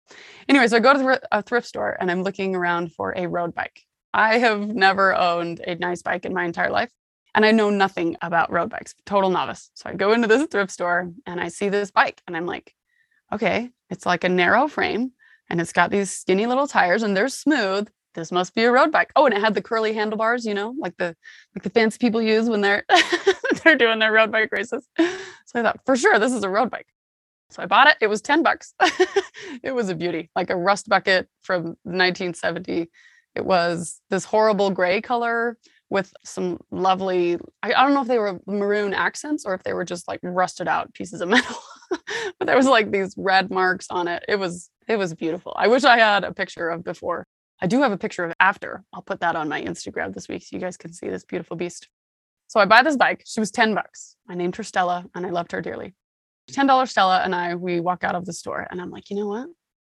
Anyway, 0.49 0.69
so 0.69 0.77
I 0.77 0.81
go 0.81 0.95
to 0.95 1.21
a 1.33 1.43
thrift 1.43 1.67
store 1.67 1.97
and 2.01 2.11
I'm 2.11 2.23
looking 2.23 2.55
around 2.55 2.93
for 2.93 3.13
a 3.17 3.27
road 3.27 3.55
bike. 3.55 3.83
I 4.15 4.39
have 4.39 4.69
never 4.69 5.15
owned 5.15 5.61
a 5.61 5.75
nice 5.77 6.03
bike 6.03 6.25
in 6.25 6.35
my 6.35 6.45
entire 6.45 6.71
life. 6.71 6.91
And 7.35 7.47
I 7.47 7.51
know 7.51 7.71
nothing 7.71 8.17
about 8.21 8.53
road 8.53 8.69
bikes, 8.69 8.95
total 9.07 9.31
novice. 9.31 9.71
So 9.75 9.89
I 9.89 9.95
go 9.95 10.13
into 10.13 10.29
this 10.29 10.47
thrift 10.51 10.71
store 10.71 11.11
and 11.27 11.41
I 11.41 11.49
see 11.49 11.71
this 11.71 11.91
bike 11.91 12.21
and 12.27 12.37
I'm 12.37 12.45
like, 12.45 12.75
okay, 13.33 13.71
it's 13.89 14.05
like 14.05 14.25
a 14.25 14.29
narrow 14.29 14.69
frame 14.69 15.13
and 15.49 15.61
it's 15.61 15.73
got 15.73 15.91
these 15.91 16.11
skinny 16.11 16.47
little 16.47 16.67
tires 16.67 17.03
and 17.03 17.17
they're 17.17 17.29
smooth. 17.29 17.89
This 18.15 18.31
must 18.31 18.55
be 18.55 18.65
a 18.65 18.71
road 18.71 18.93
bike. 18.93 19.11
Oh, 19.17 19.25
and 19.25 19.35
it 19.35 19.41
had 19.41 19.55
the 19.55 19.63
curly 19.63 19.95
handlebars, 19.95 20.45
you 20.45 20.53
know, 20.53 20.75
like 20.79 20.95
the 20.99 21.17
like 21.55 21.63
the 21.63 21.71
fancy 21.71 21.97
people 21.97 22.21
use 22.21 22.51
when 22.51 22.61
they're 22.61 22.85
they're 23.65 23.77
doing 23.77 23.99
their 23.99 24.13
road 24.13 24.31
bike 24.31 24.53
races. 24.53 24.87
So 24.99 25.61
I 25.61 25.63
thought, 25.63 25.81
for 25.87 25.97
sure, 25.97 26.19
this 26.19 26.35
is 26.35 26.45
a 26.45 26.51
road 26.51 26.71
bike. 26.71 26.89
So 27.49 27.63
I 27.63 27.67
bought 27.67 27.87
it. 27.87 27.97
It 28.01 28.07
was 28.09 28.21
10 28.21 28.43
bucks. 28.43 28.75
it 29.63 29.75
was 29.75 29.89
a 29.89 29.95
beauty, 29.95 30.31
like 30.35 30.51
a 30.51 30.57
rust 30.57 30.89
bucket 30.89 31.29
from 31.43 31.77
1970 31.85 32.91
it 33.35 33.45
was 33.45 34.01
this 34.11 34.25
horrible 34.25 34.71
gray 34.71 35.01
color 35.01 35.57
with 35.91 36.13
some 36.25 36.59
lovely, 36.71 37.39
I, 37.63 37.75
I, 37.75 37.83
don't 37.83 37.93
know 37.93 38.01
if 38.01 38.09
they 38.09 38.19
were 38.19 38.41
maroon 38.47 38.95
accents 38.95 39.45
or 39.45 39.53
if 39.55 39.63
they 39.63 39.75
were 39.75 39.85
just 39.85 40.09
like 40.09 40.21
rusted 40.23 40.67
out 40.67 40.95
pieces 40.95 41.21
of 41.21 41.29
metal. 41.31 41.57
but 42.39 42.47
there 42.47 42.57
was 42.57 42.67
like 42.67 42.91
these 42.91 43.15
red 43.17 43.51
marks 43.51 43.87
on 43.91 44.09
it. 44.09 44.25
It 44.27 44.37
was 44.37 44.71
it 44.89 44.97
was 44.97 45.15
beautiful. 45.15 45.53
I 45.57 45.69
wish 45.69 45.85
I 45.85 45.99
had 45.99 46.25
a 46.25 46.33
picture 46.33 46.69
of 46.69 46.83
before. 46.83 47.27
I 47.61 47.67
do 47.67 47.81
have 47.83 47.93
a 47.93 47.99
picture 47.99 48.25
of 48.25 48.33
after. 48.41 48.83
I'll 48.93 49.03
put 49.03 49.21
that 49.21 49.37
on 49.37 49.49
my 49.49 49.63
Instagram 49.63 50.13
this 50.13 50.29
week 50.29 50.43
so 50.43 50.57
you 50.57 50.61
guys 50.61 50.77
can 50.77 50.93
see 50.93 51.09
this 51.09 51.25
beautiful 51.25 51.57
beast. 51.57 51.89
So 52.49 52.59
I 52.59 52.65
buy 52.65 52.83
this 52.83 52.97
bike. 52.97 53.23
She 53.25 53.41
was 53.41 53.51
10 53.51 53.75
bucks. 53.75 54.17
I 54.29 54.35
named 54.35 54.57
her 54.57 54.63
Stella 54.63 55.05
and 55.15 55.25
I 55.25 55.31
loved 55.31 55.53
her 55.53 55.61
dearly. 55.61 55.95
$10 56.51 56.89
Stella 56.89 57.23
and 57.25 57.35
I, 57.35 57.55
we 57.55 57.81
walk 57.81 58.03
out 58.03 58.15
of 58.15 58.27
the 58.27 58.33
store 58.33 58.67
and 58.71 58.81
I'm 58.81 58.91
like, 58.91 59.11
you 59.11 59.17
know 59.17 59.29
what? 59.29 59.47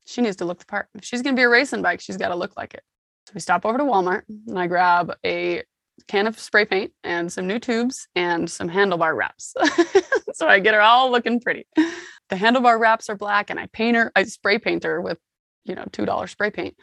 She 0.06 0.22
needs 0.22 0.36
to 0.36 0.46
look 0.46 0.58
the 0.58 0.66
part. 0.66 0.88
If 0.94 1.04
she's 1.04 1.20
going 1.20 1.36
to 1.36 1.38
be 1.38 1.44
a 1.44 1.48
racing 1.48 1.82
bike, 1.82 2.00
she's 2.00 2.16
got 2.16 2.28
to 2.28 2.34
look 2.34 2.56
like 2.56 2.72
it. 2.72 2.82
So 3.28 3.32
we 3.34 3.40
stop 3.42 3.66
over 3.66 3.76
to 3.76 3.84
Walmart 3.84 4.22
and 4.46 4.58
I 4.58 4.68
grab 4.68 5.14
a 5.22 5.62
can 6.06 6.26
of 6.26 6.38
spray 6.38 6.64
paint 6.64 6.92
and 7.04 7.30
some 7.30 7.46
new 7.46 7.58
tubes 7.58 8.08
and 8.14 8.50
some 8.50 8.70
handlebar 8.70 9.14
wraps. 9.14 9.52
so 10.32 10.48
I 10.48 10.60
get 10.60 10.72
her 10.72 10.80
all 10.80 11.10
looking 11.10 11.38
pretty. 11.38 11.66
The 11.76 12.36
handlebar 12.36 12.80
wraps 12.80 13.10
are 13.10 13.16
black 13.16 13.50
and 13.50 13.60
I 13.60 13.66
paint 13.66 13.98
her, 13.98 14.10
I 14.16 14.24
spray 14.24 14.58
paint 14.58 14.84
her 14.84 15.02
with, 15.02 15.18
you 15.66 15.74
know, 15.74 15.84
$2 15.90 16.28
spray 16.30 16.50
paint. 16.50 16.74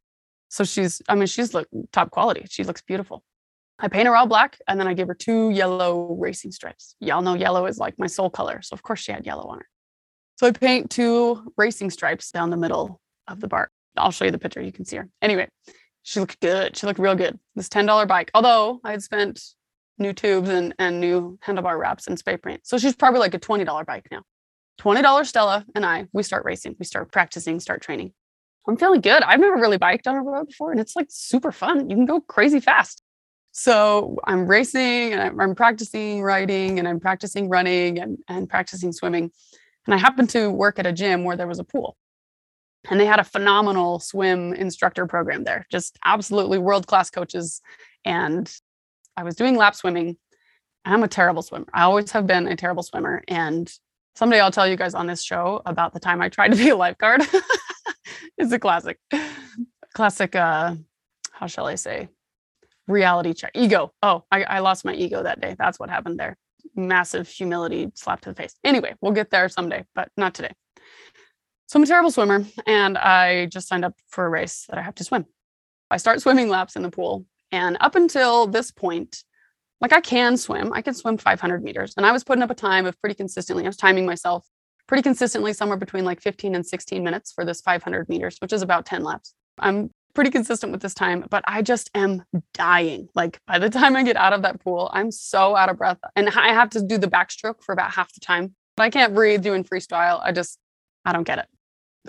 So 0.49 0.63
she's, 0.63 1.01
I 1.09 1.15
mean, 1.15 1.25
she's 1.25 1.55
look 1.55 1.67
top 1.91 2.11
quality. 2.11 2.45
She 2.47 2.63
looks 2.63 2.83
beautiful. 2.83 3.23
I 3.79 3.87
paint 3.87 4.05
her 4.05 4.15
all 4.15 4.27
black 4.27 4.59
and 4.67 4.79
then 4.79 4.87
I 4.87 4.93
give 4.93 5.07
her 5.07 5.15
two 5.15 5.49
yellow 5.49 6.13
racing 6.13 6.51
stripes. 6.51 6.95
Y'all 6.99 7.23
know 7.23 7.33
yellow 7.33 7.65
is 7.65 7.79
like 7.79 7.97
my 7.97 8.05
soul 8.05 8.29
color. 8.29 8.61
So 8.61 8.75
of 8.75 8.83
course 8.83 8.99
she 8.99 9.11
had 9.11 9.25
yellow 9.25 9.47
on 9.47 9.57
her. 9.57 9.67
So 10.35 10.45
I 10.45 10.51
paint 10.51 10.91
two 10.91 11.51
racing 11.57 11.89
stripes 11.89 12.29
down 12.29 12.51
the 12.51 12.57
middle 12.57 13.01
of 13.27 13.39
the 13.39 13.47
bar. 13.47 13.71
I'll 13.97 14.11
show 14.11 14.25
you 14.25 14.31
the 14.31 14.37
picture. 14.37 14.61
You 14.61 14.71
can 14.71 14.85
see 14.85 14.97
her. 14.97 15.09
Anyway, 15.23 15.47
she 16.05 16.19
looked 16.19 16.39
good. 16.39 16.77
She 16.77 16.85
looked 16.85 16.99
real 16.99 17.15
good. 17.15 17.39
This 17.55 17.67
$10 17.67 18.07
bike, 18.07 18.29
although 18.35 18.79
I 18.83 18.91
had 18.91 19.01
spent 19.01 19.41
new 19.97 20.13
tubes 20.13 20.49
and, 20.49 20.75
and 20.77 21.01
new 21.01 21.39
handlebar 21.43 21.79
wraps 21.79 22.05
and 22.05 22.17
spray 22.17 22.37
paint. 22.37 22.61
So 22.67 22.77
she's 22.77 22.95
probably 22.95 23.19
like 23.19 23.33
a 23.33 23.39
$20 23.39 23.85
bike 23.87 24.07
now. 24.11 24.21
$20 24.79 25.25
Stella 25.25 25.65
and 25.73 25.83
I, 25.83 26.05
we 26.13 26.21
start 26.21 26.45
racing, 26.45 26.75
we 26.77 26.85
start 26.85 27.11
practicing, 27.11 27.59
start 27.59 27.81
training. 27.81 28.13
I'm 28.67 28.77
feeling 28.77 29.01
good. 29.01 29.23
I've 29.23 29.39
never 29.39 29.55
really 29.55 29.79
biked 29.79 30.05
on 30.05 30.15
a 30.15 30.21
road 30.21 30.47
before 30.47 30.71
and 30.71 30.79
it's 30.79 30.95
like 30.95 31.07
super 31.09 31.51
fun. 31.51 31.89
You 31.89 31.95
can 31.95 32.05
go 32.05 32.21
crazy 32.21 32.59
fast. 32.59 33.01
So 33.51 34.17
I'm 34.25 34.45
racing 34.45 35.13
and 35.13 35.41
I'm, 35.41 35.55
practicing 35.55 36.21
riding 36.21 36.77
and 36.77 36.87
I'm 36.87 36.99
practicing 36.99 37.49
running 37.49 37.97
and, 37.97 38.19
and 38.27 38.47
practicing 38.47 38.91
swimming. 38.91 39.31
And 39.87 39.95
I 39.95 39.97
happened 39.97 40.29
to 40.31 40.51
work 40.51 40.77
at 40.77 40.85
a 40.85 40.93
gym 40.93 41.23
where 41.23 41.35
there 41.35 41.47
was 41.47 41.57
a 41.57 41.63
pool. 41.63 41.97
And 42.89 42.99
they 42.99 43.05
had 43.05 43.19
a 43.19 43.23
phenomenal 43.23 43.99
swim 43.99 44.53
instructor 44.53 45.05
program 45.05 45.43
there, 45.43 45.65
just 45.71 45.97
absolutely 46.05 46.57
world 46.57 46.87
class 46.87 47.09
coaches. 47.09 47.61
And 48.03 48.51
I 49.17 49.23
was 49.23 49.35
doing 49.35 49.55
lap 49.55 49.75
swimming. 49.75 50.17
I'm 50.83 51.03
a 51.03 51.07
terrible 51.07 51.41
swimmer. 51.41 51.65
I 51.73 51.83
always 51.83 52.11
have 52.11 52.27
been 52.27 52.47
a 52.47 52.55
terrible 52.55 52.83
swimmer. 52.83 53.23
And 53.27 53.71
someday 54.15 54.39
I'll 54.39 54.51
tell 54.51 54.67
you 54.67 54.75
guys 54.75 54.93
on 54.93 55.07
this 55.07 55.23
show 55.23 55.61
about 55.65 55.93
the 55.93 55.99
time 55.99 56.21
I 56.21 56.29
tried 56.29 56.49
to 56.49 56.57
be 56.57 56.69
a 56.69 56.75
lifeguard. 56.75 57.21
it's 58.37 58.51
a 58.51 58.59
classic, 58.59 58.99
classic, 59.93 60.35
uh, 60.35 60.75
how 61.31 61.47
shall 61.47 61.65
I 61.65 61.75
say, 61.75 62.09
reality 62.87 63.33
check. 63.33 63.51
Ego. 63.55 63.93
Oh, 64.03 64.23
I, 64.31 64.43
I 64.43 64.59
lost 64.59 64.85
my 64.85 64.93
ego 64.93 65.23
that 65.23 65.41
day. 65.41 65.55
That's 65.57 65.79
what 65.79 65.89
happened 65.89 66.19
there. 66.19 66.37
Massive 66.75 67.27
humility 67.27 67.91
slap 67.95 68.21
to 68.21 68.29
the 68.29 68.35
face. 68.35 68.55
Anyway, 68.63 68.93
we'll 69.01 69.11
get 69.11 69.31
there 69.31 69.49
someday, 69.49 69.85
but 69.95 70.09
not 70.17 70.33
today. 70.33 70.51
So 71.67 71.79
I'm 71.79 71.83
a 71.83 71.87
terrible 71.87 72.11
swimmer 72.11 72.45
and 72.67 72.97
I 72.97 73.47
just 73.47 73.67
signed 73.67 73.85
up 73.85 73.95
for 74.07 74.25
a 74.25 74.29
race 74.29 74.65
that 74.69 74.77
I 74.77 74.81
have 74.81 74.95
to 74.95 75.03
swim. 75.03 75.25
I 75.89 75.97
start 75.97 76.21
swimming 76.21 76.49
laps 76.49 76.75
in 76.75 76.83
the 76.83 76.91
pool. 76.91 77.25
And 77.51 77.77
up 77.79 77.95
until 77.95 78.47
this 78.47 78.71
point, 78.71 79.23
like 79.81 79.93
I 79.93 80.01
can 80.01 80.37
swim, 80.37 80.73
I 80.73 80.81
can 80.81 80.93
swim 80.93 81.17
500 81.17 81.63
meters. 81.63 81.93
And 81.97 82.05
I 82.05 82.11
was 82.11 82.23
putting 82.23 82.43
up 82.43 82.49
a 82.49 82.55
time 82.55 82.85
of 82.85 82.99
pretty 83.01 83.15
consistently, 83.15 83.65
I 83.65 83.67
was 83.67 83.77
timing 83.77 84.05
myself 84.05 84.45
pretty 84.87 85.01
consistently 85.01 85.53
somewhere 85.53 85.77
between 85.77 86.05
like 86.05 86.21
15 86.21 86.53
and 86.55 86.65
16 86.65 87.03
minutes 87.03 87.31
for 87.31 87.43
this 87.43 87.61
500 87.61 88.07
meters, 88.09 88.37
which 88.39 88.53
is 88.53 88.61
about 88.61 88.85
10 88.85 89.03
laps. 89.03 89.33
I'm 89.57 89.89
pretty 90.13 90.29
consistent 90.29 90.71
with 90.71 90.81
this 90.81 90.93
time, 90.93 91.25
but 91.29 91.43
I 91.47 91.61
just 91.61 91.89
am 91.95 92.23
dying. 92.53 93.09
Like 93.15 93.39
by 93.47 93.59
the 93.59 93.69
time 93.69 93.95
I 93.95 94.03
get 94.03 94.15
out 94.15 94.33
of 94.33 94.43
that 94.43 94.61
pool, 94.63 94.89
I'm 94.93 95.11
so 95.11 95.55
out 95.55 95.69
of 95.69 95.77
breath. 95.77 95.97
And 96.15 96.29
I 96.29 96.53
have 96.53 96.69
to 96.71 96.81
do 96.81 96.97
the 96.97 97.07
backstroke 97.07 97.63
for 97.63 97.73
about 97.73 97.91
half 97.91 98.13
the 98.13 98.19
time. 98.19 98.55
But 98.77 98.83
I 98.83 98.89
can't 98.89 99.15
breathe 99.15 99.41
doing 99.41 99.63
freestyle. 99.63 100.19
I 100.23 100.31
just, 100.31 100.59
I 101.03 101.13
don't 101.13 101.23
get 101.23 101.39
it. 101.39 101.47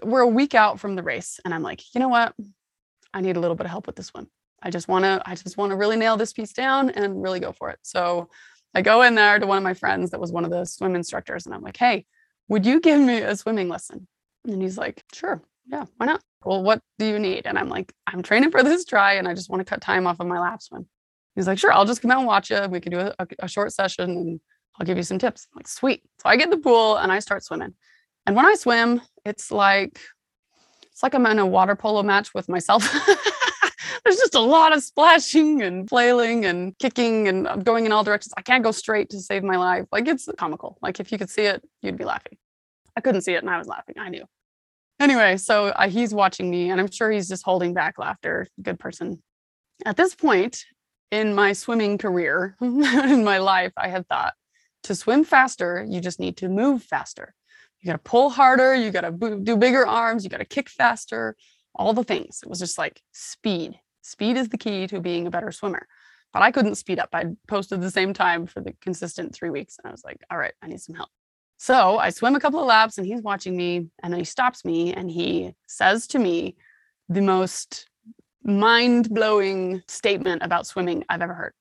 We're 0.03 0.21
a 0.21 0.26
week 0.26 0.55
out 0.55 0.81
from 0.81 0.95
the 0.95 1.03
race, 1.03 1.41
and 1.45 1.55
I'm 1.55 1.62
like, 1.62 1.83
you 1.95 2.00
know 2.00 2.09
what? 2.09 2.35
I 3.15 3.21
need 3.21 3.37
a 3.37 3.41
little 3.41 3.57
bit 3.57 3.67
of 3.67 3.71
help 3.71 3.87
with 3.87 3.97
this 3.97 4.12
one. 4.12 4.26
I 4.62 4.71
just 4.71 4.88
want 4.88 5.05
to, 5.05 5.23
I 5.25 5.35
just 5.35 5.57
want 5.57 5.71
to 5.71 5.76
really 5.76 5.97
nail 5.97 6.17
this 6.17 6.33
piece 6.33 6.53
down 6.53 6.91
and 6.91 7.23
really 7.23 7.41
go 7.41 7.53
for 7.53 7.71
it. 7.71 7.79
So 7.83 8.31
I 8.75 8.83
go 8.83 9.03
in 9.03 9.15
there 9.15 9.38
to 9.38 9.47
one 9.47 9.59
of 9.59 9.65
my 9.65 9.75
friends 9.75 10.11
that 10.11 10.21
was 10.21 10.33
one 10.33 10.45
of 10.45 10.50
the 10.50 10.65
swim 10.65 10.95
instructors, 10.95 11.47
and 11.47 11.55
I'm 11.55 11.62
like, 11.62 11.76
hey, 11.76 12.07
would 12.49 12.67
you 12.67 12.81
give 12.81 13.00
me 13.00 13.19
a 13.19 13.37
swimming 13.37 13.69
lesson? 13.69 14.07
And 14.45 14.62
he's 14.62 14.79
like, 14.79 15.03
sure. 15.12 15.43
Yeah, 15.67 15.87
why 15.97 16.07
not? 16.07 16.23
Well, 16.45 16.62
what 16.62 16.81
do 16.99 17.07
you 17.07 17.19
need? 17.19 17.47
And 17.47 17.59
I'm 17.59 17.69
like, 17.69 17.93
I'm 18.07 18.23
training 18.23 18.53
for 18.53 18.62
this 18.62 18.85
tri 18.85 19.15
and 19.15 19.26
I 19.26 19.35
just 19.35 19.50
want 19.50 19.61
to 19.61 19.65
cut 19.65 19.81
time 19.81 20.07
off 20.07 20.21
of 20.21 20.29
my 20.29 20.38
lap 20.38 20.62
swim. 20.62 20.87
He's 21.35 21.49
like, 21.49 21.59
sure, 21.59 21.73
I'll 21.73 21.85
just 21.85 22.03
come 22.03 22.12
out 22.12 22.19
and 22.19 22.26
watch 22.26 22.50
you. 22.50 22.61
We 22.69 22.81
can 22.81 22.93
do 22.93 23.00
a, 23.00 23.15
a 23.41 23.49
short 23.49 23.73
session 23.73 24.11
and 24.11 24.41
I'll 24.79 24.87
give 24.87 24.97
you 24.97 25.03
some 25.03 25.19
tips. 25.19 25.49
I'm 25.53 25.59
like, 25.59 25.67
sweet. 25.67 26.05
So 26.23 26.29
I 26.29 26.37
get 26.37 26.50
the 26.50 26.59
pool 26.59 26.97
and 26.97 27.11
I 27.11 27.19
start 27.19 27.43
swimming. 27.45 27.75
And 28.26 28.35
when 28.35 28.45
I 28.45 28.54
swim, 28.54 29.00
it's 29.25 29.50
like 29.50 30.00
it's 30.90 31.02
like 31.02 31.14
I'm 31.14 31.26
in 31.26 31.38
a 31.38 31.47
water 31.47 31.76
polo 31.76 32.02
match 32.02 32.35
with 32.35 32.49
myself. 32.49 32.83
There's 34.04 34.16
just 34.16 34.35
a 34.35 34.40
lot 34.40 34.75
of 34.75 34.83
splashing 34.83 35.62
and 35.62 35.88
flailing 35.88 36.45
and 36.45 36.76
kicking 36.78 37.28
and 37.28 37.64
going 37.64 37.87
in 37.87 37.92
all 37.92 38.04
directions. 38.04 38.33
I 38.37 38.42
can't 38.42 38.64
go 38.64 38.71
straight 38.71 39.11
to 39.11 39.21
save 39.21 39.42
my 39.42 39.56
life. 39.56 39.87
Like 39.92 40.09
it's 40.09 40.28
comical. 40.38 40.78
Like 40.80 41.00
if 41.00 41.12
you 41.12 41.18
could 41.18 41.30
see 41.30 41.42
it, 41.42 41.62
you'd 41.83 41.97
be 41.97 42.04
laughing. 42.04 42.38
I 42.97 43.00
couldn't 43.00 43.23
see 43.23 43.35
it 43.35 43.42
and 43.42 43.50
I 43.50 43.59
was 43.59 43.66
laughing. 43.66 43.97
I 43.99 44.09
knew. 44.09 44.25
Anyway, 44.99 45.37
so 45.37 45.66
uh, 45.66 45.88
he's 45.88 46.14
watching 46.14 46.50
me 46.50 46.71
and 46.71 46.80
I'm 46.80 46.90
sure 46.90 47.11
he's 47.11 47.28
just 47.28 47.45
holding 47.45 47.75
back 47.75 47.99
laughter. 47.99 48.47
Good 48.62 48.78
person. 48.78 49.23
At 49.85 49.97
this 49.97 50.14
point 50.14 50.64
in 51.11 51.35
my 51.35 51.52
swimming 51.52 51.99
career, 51.99 52.56
in 52.61 53.25
my 53.25 53.38
life, 53.38 53.73
I 53.76 53.88
had 53.88 54.09
thought 54.09 54.35
to 54.85 54.95
swim 54.95 55.25
faster, 55.25 55.85
you 55.87 56.00
just 56.00 56.21
need 56.21 56.38
to 56.38 56.49
move 56.49 56.83
faster. 56.83 57.35
You 57.87 57.93
got 57.93 58.05
to 58.05 58.11
pull 58.11 58.31
harder, 58.31 58.75
you 58.75 58.90
got 58.90 59.02
to 59.02 59.38
do 59.45 59.57
bigger 59.57 59.87
arms, 59.87 60.25
you 60.25 60.31
got 60.31 60.38
to 60.38 60.45
kick 60.45 60.69
faster, 60.69 61.37
all 61.73 61.93
the 61.93 62.02
things. 62.02 62.40
It 62.43 62.49
was 62.49 62.59
just 62.59 62.78
like 62.78 63.00
speed. 63.12 63.78
Speed 64.02 64.37
is 64.37 64.49
the 64.49 64.59
key 64.59 64.88
to 64.88 65.00
being 65.00 65.28
a 65.28 65.31
better 65.31 65.52
swimmer. 65.52 65.87
But 66.33 66.43
I 66.43 66.50
couldn't 66.50 66.75
speed 66.75 66.99
up. 66.99 67.11
I 67.12 67.26
posted 67.47 67.81
the 67.81 67.93
same 67.93 68.12
time 68.12 68.49
for 68.49 68.61
the 68.61 68.73
consistent 68.81 69.37
three 69.37 69.50
weeks. 69.50 69.76
And 69.78 69.88
I 69.88 69.93
was 69.93 70.02
like, 70.02 70.19
all 70.28 70.37
right, 70.37 70.52
I 70.61 70.66
need 70.66 70.81
some 70.81 70.97
help. 70.97 71.11
So 71.59 71.99
I 71.99 72.11
swim 72.11 72.35
a 72.35 72.40
couple 72.40 72.59
of 72.59 72.66
laps 72.66 72.99
and 72.99 73.07
he's 73.07 73.23
watching 73.23 73.57
me 73.57 73.88
and 74.02 74.12
then 74.12 74.19
he 74.19 74.25
stops 74.25 74.64
me 74.64 74.93
and 74.93 75.09
he 75.09 75.55
says 75.69 76.09
to 76.09 76.19
me 76.19 76.57
the 77.09 77.23
most 77.23 77.88
mind 78.43 79.11
blowing 79.11 79.81
statement 79.87 80.43
about 80.43 80.66
swimming 80.66 81.05
I've 81.09 81.23
ever 81.23 81.35
heard. 81.35 81.52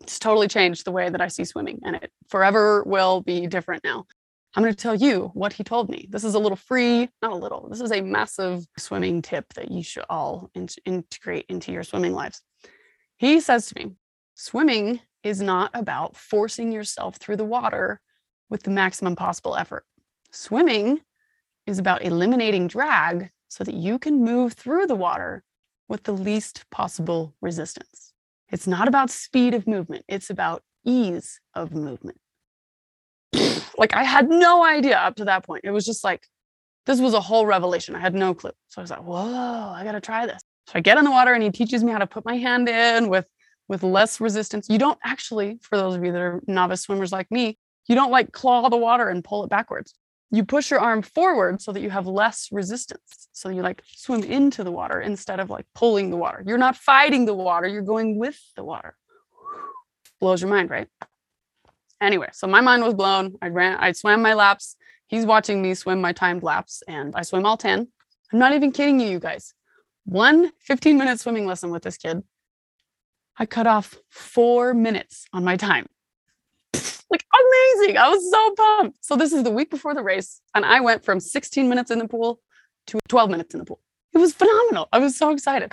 It's 0.00 0.20
totally 0.20 0.46
changed 0.46 0.84
the 0.84 0.92
way 0.92 1.10
that 1.10 1.20
I 1.20 1.26
see 1.26 1.44
swimming 1.44 1.80
and 1.84 1.96
it 1.96 2.12
forever 2.28 2.84
will 2.84 3.20
be 3.20 3.48
different 3.48 3.82
now. 3.82 4.06
I'm 4.54 4.64
going 4.64 4.74
to 4.74 4.82
tell 4.82 4.96
you 4.96 5.30
what 5.34 5.52
he 5.52 5.62
told 5.62 5.88
me. 5.88 6.08
This 6.10 6.24
is 6.24 6.34
a 6.34 6.38
little 6.38 6.56
free, 6.56 7.08
not 7.22 7.32
a 7.32 7.36
little, 7.36 7.68
this 7.68 7.80
is 7.80 7.92
a 7.92 8.00
massive 8.00 8.66
swimming 8.76 9.22
tip 9.22 9.52
that 9.54 9.70
you 9.70 9.82
should 9.84 10.04
all 10.10 10.50
in- 10.54 10.68
integrate 10.84 11.46
into 11.48 11.70
your 11.70 11.84
swimming 11.84 12.12
lives. 12.12 12.42
He 13.16 13.38
says 13.38 13.66
to 13.66 13.74
me, 13.76 13.92
swimming 14.34 15.00
is 15.22 15.40
not 15.40 15.70
about 15.74 16.16
forcing 16.16 16.72
yourself 16.72 17.16
through 17.16 17.36
the 17.36 17.44
water 17.44 18.00
with 18.48 18.64
the 18.64 18.70
maximum 18.70 19.14
possible 19.14 19.54
effort. 19.54 19.84
Swimming 20.32 21.00
is 21.66 21.78
about 21.78 22.02
eliminating 22.02 22.66
drag 22.66 23.30
so 23.48 23.62
that 23.62 23.74
you 23.74 23.98
can 23.98 24.24
move 24.24 24.54
through 24.54 24.86
the 24.86 24.96
water 24.96 25.44
with 25.88 26.02
the 26.04 26.12
least 26.12 26.64
possible 26.70 27.34
resistance. 27.40 28.12
It's 28.50 28.66
not 28.66 28.88
about 28.88 29.10
speed 29.10 29.54
of 29.54 29.68
movement, 29.68 30.04
it's 30.08 30.30
about 30.30 30.62
ease 30.84 31.40
of 31.54 31.72
movement. 31.72 32.18
Like 33.80 33.94
I 33.94 34.04
had 34.04 34.28
no 34.28 34.64
idea 34.64 34.96
up 34.96 35.16
to 35.16 35.24
that 35.24 35.44
point. 35.44 35.62
It 35.64 35.70
was 35.70 35.84
just 35.84 36.04
like, 36.04 36.22
this 36.86 37.00
was 37.00 37.14
a 37.14 37.20
whole 37.20 37.46
revelation. 37.46 37.96
I 37.96 38.00
had 38.00 38.14
no 38.14 38.34
clue. 38.34 38.52
So 38.68 38.80
I 38.80 38.82
was 38.82 38.90
like, 38.90 39.02
whoa, 39.02 39.72
I 39.74 39.82
got 39.84 39.92
to 39.92 40.00
try 40.00 40.26
this. 40.26 40.40
So 40.66 40.74
I 40.76 40.80
get 40.80 40.98
in 40.98 41.04
the 41.04 41.10
water 41.10 41.32
and 41.32 41.42
he 41.42 41.50
teaches 41.50 41.82
me 41.82 41.90
how 41.90 41.98
to 41.98 42.06
put 42.06 42.24
my 42.24 42.36
hand 42.36 42.68
in 42.68 43.08
with 43.08 43.26
with 43.68 43.82
less 43.84 44.20
resistance. 44.20 44.66
You 44.68 44.78
don't 44.78 44.98
actually, 45.04 45.58
for 45.62 45.78
those 45.78 45.94
of 45.94 46.04
you 46.04 46.10
that 46.10 46.20
are 46.20 46.40
novice 46.48 46.82
swimmers 46.82 47.12
like 47.12 47.30
me, 47.30 47.56
you 47.86 47.94
don't 47.94 48.10
like 48.10 48.32
claw 48.32 48.68
the 48.68 48.76
water 48.76 49.08
and 49.08 49.22
pull 49.22 49.44
it 49.44 49.50
backwards. 49.50 49.94
You 50.32 50.44
push 50.44 50.72
your 50.72 50.80
arm 50.80 51.02
forward 51.02 51.62
so 51.62 51.72
that 51.72 51.80
you 51.80 51.88
have 51.88 52.08
less 52.08 52.48
resistance. 52.50 53.28
So 53.32 53.48
you 53.48 53.62
like 53.62 53.82
swim 53.86 54.24
into 54.24 54.64
the 54.64 54.72
water 54.72 55.00
instead 55.00 55.38
of 55.38 55.50
like 55.50 55.66
pulling 55.74 56.10
the 56.10 56.16
water. 56.16 56.42
You're 56.44 56.58
not 56.58 56.76
fighting 56.76 57.26
the 57.26 57.34
water, 57.34 57.68
you're 57.68 57.82
going 57.82 58.18
with 58.18 58.38
the 58.56 58.64
water. 58.64 58.96
Blows 60.20 60.42
your 60.42 60.50
mind, 60.50 60.68
right? 60.68 60.88
Anyway, 62.00 62.28
so 62.32 62.46
my 62.46 62.60
mind 62.60 62.82
was 62.82 62.94
blown. 62.94 63.36
I 63.42 63.48
ran, 63.48 63.76
I 63.78 63.92
swam 63.92 64.22
my 64.22 64.34
laps. 64.34 64.76
He's 65.06 65.26
watching 65.26 65.60
me 65.60 65.74
swim 65.74 66.00
my 66.00 66.12
timed 66.12 66.42
laps, 66.42 66.82
and 66.86 67.14
I 67.16 67.22
swim 67.22 67.44
all 67.44 67.56
10. 67.56 67.88
I'm 68.32 68.38
not 68.38 68.54
even 68.54 68.72
kidding 68.72 69.00
you, 69.00 69.08
you 69.08 69.18
guys. 69.18 69.54
One 70.04 70.52
15 70.60 70.96
minute 70.96 71.20
swimming 71.20 71.46
lesson 71.46 71.70
with 71.70 71.82
this 71.82 71.96
kid. 71.96 72.22
I 73.36 73.46
cut 73.46 73.66
off 73.66 73.96
four 74.08 74.74
minutes 74.74 75.26
on 75.32 75.44
my 75.44 75.56
time 75.56 75.86
like 77.10 77.24
amazing. 77.40 77.96
I 77.96 78.08
was 78.08 78.30
so 78.30 78.54
pumped. 78.54 79.04
So 79.04 79.16
this 79.16 79.32
is 79.32 79.42
the 79.42 79.50
week 79.50 79.70
before 79.70 79.94
the 79.94 80.02
race, 80.02 80.40
and 80.54 80.64
I 80.64 80.80
went 80.80 81.04
from 81.04 81.20
16 81.20 81.68
minutes 81.68 81.90
in 81.90 81.98
the 81.98 82.08
pool 82.08 82.40
to 82.88 82.98
12 83.08 83.30
minutes 83.30 83.54
in 83.54 83.58
the 83.58 83.66
pool. 83.66 83.80
It 84.12 84.18
was 84.18 84.32
phenomenal. 84.32 84.88
I 84.92 84.98
was 84.98 85.16
so 85.16 85.30
excited. 85.30 85.72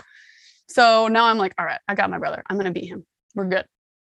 So 0.67 1.07
now 1.07 1.25
I'm 1.25 1.37
like, 1.37 1.53
all 1.57 1.65
right, 1.65 1.79
I 1.87 1.95
got 1.95 2.09
my 2.09 2.19
brother. 2.19 2.43
I'm 2.49 2.57
gonna 2.57 2.71
beat 2.71 2.87
him. 2.87 3.05
We're 3.35 3.45
good. 3.45 3.65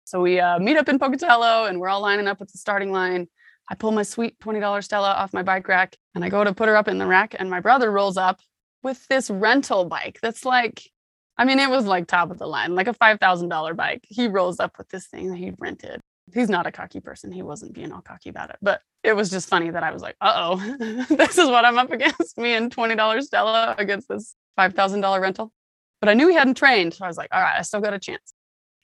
So 0.06 0.22
we 0.22 0.40
uh, 0.40 0.58
meet 0.58 0.76
up 0.76 0.88
in 0.88 0.98
Pocatello, 0.98 1.66
and 1.66 1.78
we're 1.78 1.88
all 1.88 2.00
lining 2.00 2.28
up 2.28 2.40
at 2.40 2.50
the 2.50 2.58
starting 2.58 2.92
line. 2.92 3.28
I 3.68 3.75
pull 3.75 3.92
my 3.92 4.04
sweet 4.04 4.38
$20 4.40 4.82
Stella 4.82 5.10
off 5.10 5.34
my 5.34 5.42
bike 5.42 5.68
rack, 5.68 5.96
and 6.14 6.25
I 6.25 6.28
go 6.28 6.42
to 6.42 6.54
put 6.54 6.68
her 6.68 6.76
up 6.76 6.88
in 6.88 6.98
the 6.98 7.06
rack, 7.06 7.34
and 7.38 7.50
my 7.50 7.60
brother 7.60 7.90
rolls 7.90 8.16
up 8.16 8.40
with 8.82 9.06
this 9.08 9.30
rental 9.30 9.84
bike 9.84 10.18
that's 10.22 10.44
like 10.44 10.82
I 11.38 11.44
mean, 11.44 11.58
it 11.58 11.68
was 11.68 11.84
like 11.84 12.06
top 12.06 12.30
of 12.30 12.38
the 12.38 12.46
line, 12.46 12.75
like 12.75 12.88
a 12.88 12.94
$5,000 12.94 13.76
bike. 13.76 14.06
He 14.08 14.26
rolls 14.26 14.58
up 14.58 14.78
with 14.78 14.88
this 14.88 15.06
thing 15.06 15.28
that 15.28 15.36
he 15.36 15.52
rented 15.58 16.00
he's 16.34 16.48
not 16.48 16.66
a 16.66 16.72
cocky 16.72 17.00
person. 17.00 17.32
He 17.32 17.42
wasn't 17.42 17.72
being 17.72 17.92
all 17.92 18.00
cocky 18.00 18.30
about 18.30 18.50
it. 18.50 18.56
But 18.62 18.82
it 19.02 19.14
was 19.14 19.30
just 19.30 19.48
funny 19.48 19.70
that 19.70 19.82
I 19.82 19.92
was 19.92 20.02
like, 20.02 20.16
uh 20.20 20.32
oh, 20.36 21.06
this 21.08 21.38
is 21.38 21.48
what 21.48 21.64
I'm 21.64 21.78
up 21.78 21.92
against. 21.92 22.38
Me 22.38 22.54
and 22.54 22.75
$20 22.75 23.22
Stella 23.22 23.75
against 23.78 24.08
this 24.08 24.34
$5,000 24.58 25.20
rental. 25.20 25.52
But 26.00 26.08
I 26.08 26.14
knew 26.14 26.28
he 26.28 26.34
hadn't 26.34 26.56
trained. 26.56 26.94
So 26.94 27.04
I 27.04 27.08
was 27.08 27.16
like, 27.16 27.28
all 27.32 27.40
right, 27.40 27.58
I 27.58 27.62
still 27.62 27.80
got 27.80 27.94
a 27.94 27.98
chance. 27.98 28.34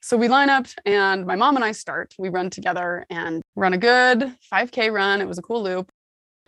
So 0.03 0.17
we 0.17 0.27
line 0.27 0.49
up 0.49 0.67
and 0.85 1.25
my 1.25 1.37
mom 1.37 1.55
and 1.55 1.63
I 1.63 1.71
start. 1.71 2.13
We 2.19 2.27
run 2.27 2.49
together 2.49 3.05
and 3.09 3.41
run 3.55 3.71
a 3.71 3.77
good 3.77 4.35
5K 4.51 4.91
run. 4.91 5.21
It 5.21 5.27
was 5.29 5.37
a 5.37 5.41
cool 5.41 5.63
loop. 5.63 5.93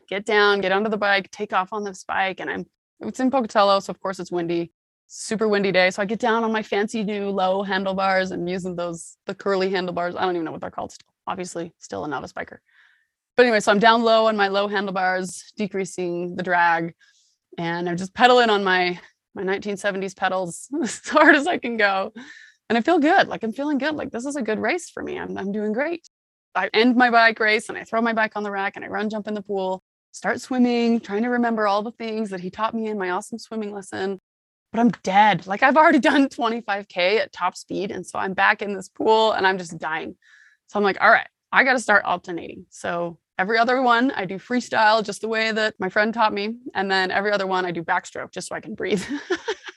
Get 0.10 0.26
down, 0.26 0.60
get 0.60 0.74
onto 0.74 0.90
the 0.90 0.98
bike, 0.98 1.32
take 1.32 1.54
off 1.54 1.72
on 1.72 1.86
this 1.86 2.04
bike. 2.04 2.42
And 2.42 2.50
I'm, 2.50 2.66
it's 3.00 3.22
in 3.22 3.32
Pocatello. 3.32 3.80
So 3.80 3.92
of 3.92 4.02
course 4.02 4.20
it's 4.20 4.30
windy 4.30 4.74
super 5.08 5.48
windy 5.48 5.72
day. 5.72 5.90
So 5.90 6.02
I 6.02 6.06
get 6.06 6.20
down 6.20 6.44
on 6.44 6.52
my 6.52 6.64
fancy 6.64 7.02
new 7.06 7.30
low 7.30 7.64
handlebars 7.64 8.32
and 8.32 8.50
using 8.50 8.76
those 8.76 9.16
the 9.26 9.34
curly 9.34 9.70
handlebars. 9.70 10.18
I 10.18 10.26
don't 10.26 10.36
even 10.36 10.44
know 10.44 10.52
what 10.52 10.60
they're 10.60 10.70
called 10.70 10.92
still. 10.92 11.08
Obviously, 11.26 11.74
still 11.80 12.04
a 12.04 12.10
novice 12.10 12.34
biker. 12.34 12.58
But 13.38 13.44
anyway, 13.44 13.62
so 13.62 13.72
I'm 13.72 13.80
down 13.80 14.04
low 14.04 14.28
on 14.28 14.36
my 14.36 14.50
low 14.50 14.68
handlebars, 14.68 15.54
decreasing 15.56 16.36
the 16.36 16.44
drag, 16.44 16.94
and 17.58 17.88
I'm 17.88 17.96
just 17.96 18.14
pedaling 18.14 18.50
on 18.50 18.66
my 18.66 19.00
my 19.34 19.44
1970s 19.44 20.16
pedals 20.16 20.68
as 20.84 21.00
hard 21.08 21.36
as 21.36 21.48
I 21.48 21.58
can 21.58 21.78
go. 21.78 22.12
And 22.70 22.78
I 22.78 22.82
feel 22.82 23.00
good. 23.00 23.28
Like 23.28 23.44
I'm 23.44 23.54
feeling 23.54 23.78
good. 23.78 23.96
Like 23.96 24.12
this 24.12 24.26
is 24.26 24.36
a 24.36 24.42
good 24.42 24.60
race 24.60 24.90
for 24.90 25.04
me. 25.04 25.20
I'm 25.20 25.38
I'm 25.38 25.52
doing 25.52 25.74
great. 25.74 26.08
I 26.56 26.70
end 26.74 26.96
my 26.96 27.10
bike 27.10 27.40
race 27.40 27.70
and 27.70 27.78
I 27.78 27.84
throw 27.84 28.02
my 28.02 28.14
bike 28.14 28.34
on 28.36 28.44
the 28.44 28.52
rack 28.52 28.76
and 28.76 28.86
I 28.86 28.88
run 28.88 29.10
jump 29.10 29.28
in 29.28 29.34
the 29.34 29.42
pool, 29.42 29.84
start 30.12 30.40
swimming, 30.40 31.00
trying 31.00 31.24
to 31.24 31.30
remember 31.30 31.68
all 31.68 31.84
the 31.84 31.92
things 31.92 32.30
that 32.30 32.40
he 32.40 32.50
taught 32.50 32.74
me 32.74 32.88
in 32.88 32.98
my 32.98 33.10
awesome 33.12 33.38
swimming 33.38 33.74
lesson. 33.74 34.20
But 34.72 34.80
I'm 34.80 34.92
dead. 35.04 35.46
Like 35.46 35.64
I've 35.64 35.78
already 35.78 36.00
done 36.12 36.30
25K 36.30 37.20
at 37.20 37.34
top 37.34 37.56
speed. 37.56 37.92
And 37.92 38.06
so 38.06 38.18
I'm 38.18 38.34
back 38.34 38.62
in 38.62 38.74
this 38.74 38.90
pool 38.90 39.34
and 39.34 39.46
I'm 39.46 39.58
just 39.58 39.78
dying. 39.78 40.16
So 40.68 40.80
I'm 40.80 40.84
like, 40.84 40.98
all 41.02 41.12
right, 41.12 41.28
I 41.52 41.64
got 41.64 41.74
to 41.74 41.80
start 41.80 42.06
alternating. 42.06 42.66
So 42.70 43.20
every 43.38 43.58
other 43.58 43.82
one, 43.82 44.12
I 44.12 44.26
do 44.26 44.36
freestyle 44.36 45.04
just 45.04 45.22
the 45.22 45.28
way 45.28 45.52
that 45.52 45.76
my 45.80 45.90
friend 45.90 46.14
taught 46.14 46.34
me. 46.34 46.56
And 46.74 46.90
then 46.90 47.12
every 47.12 47.32
other 47.32 47.48
one, 47.48 47.66
I 47.66 47.72
do 47.72 47.84
backstroke 47.84 48.32
just 48.32 48.48
so 48.48 48.56
I 48.56 48.62
can 48.62 48.76
breathe. 48.76 49.04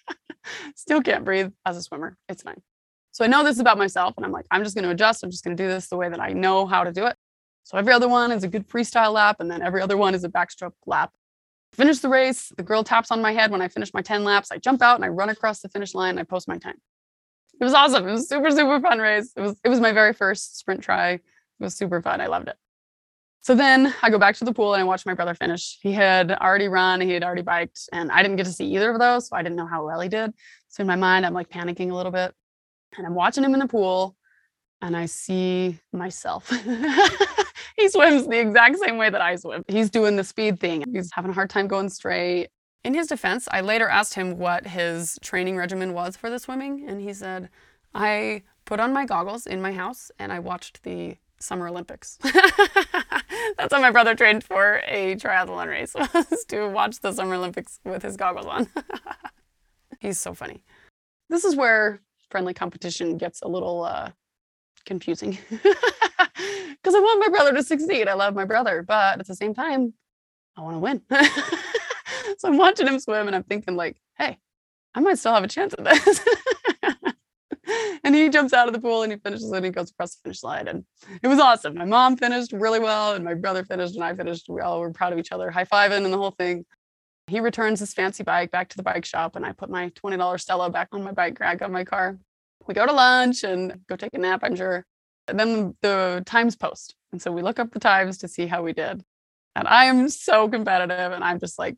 Still 0.77 1.03
can't 1.03 1.25
breathe 1.25 1.53
as 1.67 1.77
a 1.77 1.83
swimmer. 1.83 2.17
It's 2.29 2.43
fine. 2.43 2.63
So 3.19 3.25
I 3.25 3.27
know 3.27 3.43
this 3.43 3.59
about 3.59 3.79
myself, 3.79 4.15
and 4.17 4.25
I'm 4.25 4.31
like, 4.31 4.47
I'm 4.53 4.63
just 4.63 4.77
going 4.77 4.85
to 4.85 4.93
adjust. 4.93 5.25
I'm 5.25 5.31
just 5.33 5.43
going 5.43 5.57
to 5.57 5.61
do 5.61 5.69
this 5.69 5.89
the 5.89 5.97
way 5.97 6.09
that 6.09 6.21
I 6.21 6.29
know 6.29 6.67
how 6.67 6.85
to 6.85 6.93
do 6.93 7.05
it. 7.05 7.17
So 7.65 7.77
every 7.77 7.93
other 7.93 8.09
one 8.09 8.31
is 8.31 8.45
a 8.45 8.49
good 8.49 8.69
freestyle 8.69 9.13
lap, 9.13 9.39
and 9.41 9.51
then 9.51 9.61
every 9.61 9.83
other 9.83 9.97
one 9.97 10.15
is 10.15 10.23
a 10.23 10.29
backstroke 10.29 10.75
lap. 10.87 11.11
Finish 11.73 11.99
the 11.99 12.09
race. 12.09 12.53
The 12.57 12.63
girl 12.63 12.85
taps 12.85 13.11
on 13.11 13.21
my 13.21 13.33
head 13.33 13.51
when 13.51 13.61
I 13.61 13.67
finish 13.67 13.93
my 13.93 14.03
10 14.03 14.23
laps. 14.23 14.53
I 14.53 14.59
jump 14.59 14.83
out 14.83 14.95
and 14.95 15.05
I 15.05 15.09
run 15.09 15.31
across 15.31 15.59
the 15.59 15.69
finish 15.69 15.97
line 15.97 16.11
and 16.11 16.21
I 16.21 16.23
post 16.23 16.47
my 16.47 16.59
time. 16.59 16.77
It 17.61 17.65
was 17.65 17.75
awesome. 17.75 18.07
It 18.07 18.13
was 18.13 18.29
super, 18.29 18.53
super 18.53 18.81
fun 18.81 19.01
race. 19.01 19.33
It 19.37 19.41
was 19.41 19.59
it 19.65 19.69
was 19.69 19.81
my 19.81 19.91
very 19.91 20.13
first 20.13 20.57
sprint 20.57 20.85
tri. 20.85 21.15
It 21.15 21.23
was 21.59 21.75
super 21.75 22.01
fun. 22.01 22.21
I 22.21 22.29
loved 22.29 22.47
it. 22.47 22.57
So 23.41 23.57
then 23.57 23.93
I 24.01 24.11
go 24.11 24.21
back 24.21 24.37
to 24.37 24.45
the 24.45 24.53
pool 24.53 24.75
and 24.75 24.81
I 24.81 24.85
watch 24.85 25.05
my 25.07 25.15
brother 25.15 25.35
finish. 25.35 25.81
He 25.83 25.91
had 25.91 26.31
already 26.31 26.69
run, 26.69 27.01
he 27.01 27.11
had 27.11 27.25
already 27.25 27.43
biked, 27.43 27.89
and 27.93 28.13
I 28.13 28.23
didn't 28.23 28.37
get 28.37 28.47
to 28.47 28.53
see 28.53 28.67
either 28.77 28.93
of 28.93 29.01
those. 29.01 29.27
So 29.27 29.35
I 29.35 29.43
didn't 29.43 29.57
know 29.57 29.67
how 29.67 29.85
well 29.85 30.01
he 30.01 30.09
did. 30.09 30.35
So 30.69 30.83
in 30.83 30.87
my 30.87 30.95
mind, 30.95 31.27
I'm 31.27 31.35
like 31.35 31.49
panicking 31.49 31.91
a 31.91 31.95
little 31.95 32.13
bit 32.13 32.33
and 32.97 33.07
I'm 33.07 33.15
watching 33.15 33.45
him 33.45 33.55
in 33.55 33.61
the 33.61 33.69
pool 33.69 34.17
and 34.83 34.97
I 34.97 35.07
see 35.07 35.79
myself. 35.93 36.49
he 37.77 37.89
swims 37.89 38.27
the 38.27 38.41
exact 38.41 38.79
same 38.79 38.97
way 38.97 39.11
that 39.11 39.21
I 39.21 39.37
swim. 39.37 39.65
He's 39.69 39.91
doing 39.91 40.17
the 40.17 40.25
speed 40.25 40.61
thing. 40.61 40.85
He's 40.93 41.11
having 41.13 41.31
a 41.31 41.35
hard 41.35 41.51
time 41.51 41.67
going 41.67 41.89
straight. 41.89 42.49
In 42.85 42.95
his 42.95 43.09
defense, 43.09 43.49
I 43.51 43.61
later 43.61 43.89
asked 43.89 44.15
him 44.15 44.39
what 44.39 44.67
his 44.67 45.19
training 45.21 45.57
regimen 45.57 45.93
was 45.93 46.17
for 46.17 46.31
the 46.31 46.39
swimming, 46.39 46.89
and 46.89 47.01
he 47.01 47.13
said, 47.13 47.51
I 47.95 48.45
put 48.65 48.81
on 48.81 48.93
my 48.93 49.05
goggles 49.05 49.47
in 49.47 49.61
my 49.61 49.73
house 49.73 50.11
and 50.19 50.33
I 50.33 50.39
watched 50.39 50.83
the 50.85 51.17
Summer 51.41 51.69
Olympics. 51.69 52.19
That's 52.23 53.73
how 53.73 53.81
my 53.81 53.91
brother 53.91 54.15
trained 54.15 54.45
for 54.45 54.81
a 54.87 55.17
triathlon 55.17 55.69
race, 55.69 55.95
was 56.15 56.45
to 56.49 56.69
watch 56.69 57.01
the 57.01 57.13
Summer 57.13 57.35
Olympics 57.35 57.81
with 57.85 58.03
his 58.03 58.17
goggles 58.17 58.47
on. 58.47 58.69
He's 60.01 60.19
so 60.19 60.35
funny. 60.35 60.63
This 61.29 61.45
is 61.45 61.57
where 61.57 62.01
friendly 62.31 62.55
competition 62.55 63.17
gets 63.17 63.43
a 63.43 63.49
little 63.49 63.85
uh, 63.85 64.11
confusing 64.85 65.39
because 65.51 66.95
I 66.95 67.01
want 67.01 67.21
my 67.21 67.29
brother 67.29 67.53
to 67.55 67.63
succeed. 67.63 68.09
I 68.09 68.15
love 68.15 68.35
my 68.35 68.45
brother, 68.45 68.83
but 68.83 69.21
at 69.21 69.27
the 69.27 69.35
same 69.35 69.55
time, 69.55 69.95
I 70.57 70.63
want 70.63 70.75
to 70.75 70.81
win. 70.81 71.03
so 72.39 72.49
I'm 72.49 72.57
watching 72.57 72.87
him 72.87 72.99
swim 72.99 73.27
and 73.27 73.37
I'm 73.37 73.45
thinking, 73.45 73.77
like, 73.77 73.97
hey, 74.17 74.39
I 74.95 75.01
might 75.01 75.19
still 75.19 75.35
have 75.35 75.45
a 75.45 75.49
chance 75.49 75.75
at 75.79 75.85
this. 75.85 76.21
and 78.05 78.15
he 78.15 78.29
jumps 78.29 78.53
out 78.53 78.67
of 78.67 78.75
the 78.75 78.81
pool 78.81 79.03
and 79.03 79.13
he 79.13 79.19
finishes 79.19 79.51
and 79.51 79.65
he 79.65 79.71
goes 79.71 79.91
across 79.91 80.17
the 80.17 80.23
finish 80.25 80.43
line. 80.43 80.69
And 80.69 80.85
it 81.23 81.29
was 81.29 81.39
awesome. 81.39 81.75
My 81.75 81.85
mom 81.85 82.17
finished 82.17 82.53
really 82.53 82.81
well, 82.81 83.15
and 83.15 83.25
my 83.25 83.35
brother 83.35 83.65
finished, 83.65 83.95
and 83.95 84.05
I 84.05 84.15
finished. 84.15 84.49
We 84.49 84.61
all 84.61 84.81
were 84.81 84.93
proud 84.93 85.13
of 85.13 85.19
each 85.19 85.33
other, 85.33 85.51
high 85.51 85.65
fiving 85.65 86.05
and 86.05 86.13
the 86.13 86.19
whole 86.19 86.33
thing. 86.33 86.65
He 87.29 87.41
returns 87.41 87.81
his 87.81 87.93
fancy 87.93 88.23
bike 88.23 88.51
back 88.51 88.69
to 88.71 88.77
the 88.77 88.83
bike 88.83 89.05
shop, 89.05 89.37
and 89.37 89.45
I 89.45 89.53
put 89.53 89.71
my 89.71 89.91
$20 89.91 90.41
Stella 90.41 90.71
back 90.71 90.89
on 90.93 91.05
my 91.05 91.13
bike 91.13 91.39
rack 91.41 91.63
on 91.63 91.73
my 91.73 91.85
car. 91.85 92.19
We 92.67 92.75
go 92.75 92.87
to 92.87 92.93
lunch 92.93 93.45
and 93.45 93.81
go 93.89 93.97
take 93.97 94.15
a 94.15 94.19
nap, 94.19 94.41
I'm 94.43 94.57
sure. 94.57 94.85
And 95.27 95.39
then 95.39 95.77
the 95.83 96.23
times 96.27 96.57
post. 96.57 96.95
And 97.13 97.21
so 97.21 97.31
we 97.33 97.43
look 97.43 97.59
up 97.59 97.71
the 97.71 97.81
times 97.81 98.19
to 98.19 98.29
see 98.29 98.47
how 98.47 98.63
we 98.63 98.73
did. 98.73 99.03
And 99.55 99.69
I 99.69 99.87
am 99.87 100.09
so 100.09 100.49
competitive. 100.49 101.13
And 101.13 101.25
I'm 101.25 101.39
just 101.39 101.59
like, 101.59 101.77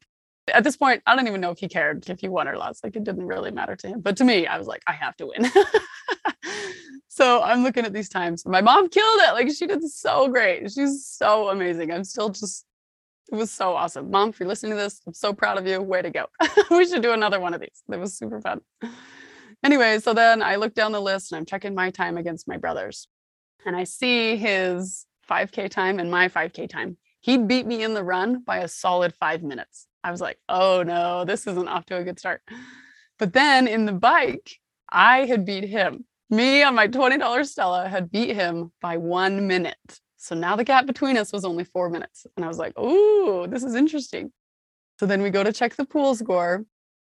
at 0.52 0.64
this 0.64 0.76
point, 0.76 1.02
I 1.06 1.14
don't 1.14 1.28
even 1.28 1.40
know 1.40 1.50
if 1.50 1.58
he 1.58 1.68
cared 1.68 2.08
if 2.08 2.20
he 2.20 2.28
won 2.28 2.48
or 2.48 2.56
lost. 2.56 2.82
Like 2.84 2.96
it 2.96 3.04
didn't 3.04 3.26
really 3.26 3.50
matter 3.50 3.76
to 3.76 3.88
him. 3.88 4.00
But 4.00 4.16
to 4.18 4.24
me, 4.24 4.46
I 4.46 4.58
was 4.58 4.66
like, 4.66 4.82
I 4.86 4.92
have 4.92 5.16
to 5.16 5.26
win. 5.26 5.50
so 7.08 7.42
I'm 7.42 7.62
looking 7.62 7.84
at 7.84 7.92
these 7.92 8.08
times. 8.08 8.44
My 8.46 8.60
mom 8.60 8.88
killed 8.88 9.20
it. 9.22 9.32
Like 9.32 9.50
she 9.52 9.66
did 9.66 9.88
so 9.88 10.28
great. 10.28 10.70
She's 10.72 11.06
so 11.06 11.48
amazing. 11.48 11.92
I'm 11.92 12.04
still 12.04 12.30
just 12.30 12.64
it 13.32 13.36
was 13.36 13.50
so 13.50 13.74
awesome. 13.74 14.10
Mom, 14.10 14.30
if 14.30 14.40
you're 14.40 14.48
listening 14.48 14.72
to 14.72 14.76
this, 14.76 15.00
I'm 15.06 15.14
so 15.14 15.32
proud 15.32 15.58
of 15.58 15.66
you. 15.66 15.80
Way 15.80 16.02
to 16.02 16.10
go. 16.10 16.26
we 16.70 16.86
should 16.86 17.02
do 17.02 17.12
another 17.12 17.40
one 17.40 17.54
of 17.54 17.60
these. 17.60 17.82
It 17.90 17.98
was 17.98 18.16
super 18.16 18.40
fun. 18.40 18.60
Anyway, 19.62 19.98
so 19.98 20.14
then 20.14 20.42
I 20.42 20.56
look 20.56 20.74
down 20.74 20.92
the 20.92 21.00
list 21.00 21.32
and 21.32 21.38
I'm 21.38 21.46
checking 21.46 21.74
my 21.74 21.90
time 21.90 22.16
against 22.16 22.48
my 22.48 22.56
brother's. 22.56 23.06
And 23.66 23.76
I 23.76 23.84
see 23.84 24.36
his 24.36 25.06
5K 25.30 25.70
time 25.70 25.98
and 25.98 26.10
my 26.10 26.28
5K 26.28 26.68
time. 26.68 26.96
He 27.20 27.36
beat 27.36 27.66
me 27.66 27.84
in 27.84 27.94
the 27.94 28.02
run 28.02 28.42
by 28.42 28.58
a 28.58 28.68
solid 28.68 29.14
five 29.14 29.42
minutes. 29.42 29.86
I 30.02 30.10
was 30.10 30.20
like, 30.20 30.38
oh 30.48 30.82
no, 30.82 31.24
this 31.24 31.46
isn't 31.46 31.68
off 31.68 31.84
to 31.86 31.98
a 31.98 32.04
good 32.04 32.18
start. 32.18 32.40
But 33.18 33.34
then 33.34 33.68
in 33.68 33.84
the 33.84 33.92
bike, 33.92 34.50
I 34.90 35.26
had 35.26 35.44
beat 35.44 35.64
him. 35.64 36.06
Me 36.30 36.62
on 36.62 36.74
my 36.74 36.88
$20 36.88 37.46
Stella 37.46 37.88
had 37.88 38.10
beat 38.10 38.34
him 38.34 38.72
by 38.80 38.96
one 38.96 39.46
minute. 39.46 40.00
So 40.22 40.34
now 40.34 40.54
the 40.54 40.64
gap 40.64 40.84
between 40.84 41.16
us 41.16 41.32
was 41.32 41.46
only 41.46 41.64
four 41.64 41.88
minutes. 41.88 42.26
And 42.36 42.44
I 42.44 42.48
was 42.48 42.58
like, 42.58 42.78
ooh, 42.78 43.46
this 43.48 43.62
is 43.62 43.74
interesting. 43.74 44.30
So 44.98 45.06
then 45.06 45.22
we 45.22 45.30
go 45.30 45.42
to 45.42 45.50
check 45.50 45.76
the 45.76 45.86
pool 45.86 46.14
score. 46.14 46.66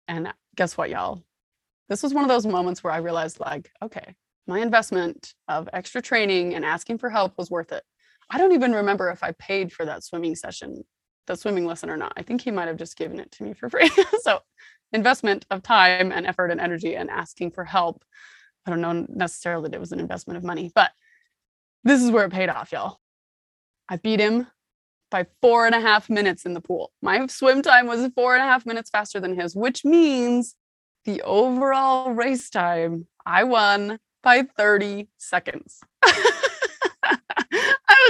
And 0.07 0.33
guess 0.55 0.77
what, 0.77 0.89
y'all? 0.89 1.21
This 1.89 2.05
was 2.05 2.15
one 2.15 2.23
of 2.23 2.29
those 2.31 2.47
moments 2.47 2.85
where 2.85 2.93
I 2.93 2.99
realized, 2.99 3.41
like, 3.41 3.73
okay, 3.83 4.15
my 4.47 4.61
investment 4.61 5.35
of 5.49 5.69
extra 5.73 6.01
training 6.01 6.55
and 6.55 6.65
asking 6.65 6.99
for 6.99 7.11
help 7.11 7.37
was 7.37 7.51
worth 7.51 7.73
it. 7.73 7.83
I 8.31 8.39
don't 8.39 8.53
even 8.53 8.73
remember 8.73 9.11
if 9.11 9.25
I 9.25 9.33
paid 9.33 9.73
for 9.73 9.85
that 9.85 10.05
swimming 10.05 10.37
session, 10.37 10.85
that 11.27 11.41
swimming 11.41 11.67
lesson 11.67 11.91
or 11.91 11.97
not. 11.97 12.13
I 12.17 12.23
think 12.23 12.41
he 12.41 12.53
might 12.53 12.69
have 12.69 12.77
just 12.77 12.97
given 12.97 13.19
it 13.19 13.33
to 13.33 13.43
me 13.43 13.53
for 13.53 13.69
free. 13.69 13.91
so, 14.23 14.39
investment 14.93 15.45
of 15.51 15.65
time 15.65 16.13
and 16.13 16.25
effort 16.25 16.53
and 16.53 16.61
energy 16.61 16.95
and 16.95 17.11
asking 17.11 17.51
for 17.51 17.65
help. 17.65 18.05
I 18.65 18.71
don't 18.71 18.81
know 18.81 19.07
necessarily 19.09 19.71
that 19.71 19.77
it 19.77 19.81
was 19.81 19.91
an 19.91 19.99
investment 19.99 20.37
of 20.37 20.45
money, 20.45 20.71
but 20.73 20.93
this 21.85 22.03
is 22.03 22.11
where 22.11 22.25
it 22.25 22.33
paid 22.33 22.49
off, 22.49 22.73
y'all. 22.73 22.99
I 23.89 23.97
beat 23.97 24.21
him 24.21 24.47
by 25.11 25.27
four 25.41 25.67
and 25.67 25.75
a 25.75 25.81
half 25.81 26.09
minutes 26.09 26.47
in 26.47 26.55
the 26.55 26.61
pool. 26.61 26.93
My 27.03 27.27
swim 27.27 27.63
time 27.63 27.87
was 27.87 28.09
four 28.15 28.35
and 28.35 28.43
a 28.43 28.47
half 28.47 28.65
minutes 28.65 28.91
faster 28.91 29.21
than 29.21 29.39
his, 29.39 29.55
which 29.55 29.85
means 29.85 30.57
the 31.05 31.23
overall 31.23 32.13
race 32.13 32.49
time, 32.49 33.07
I 33.27 33.45
won 33.45 33.99
by 34.23 34.43
30 34.57 35.09
seconds. 35.19 35.81
I 36.03 37.19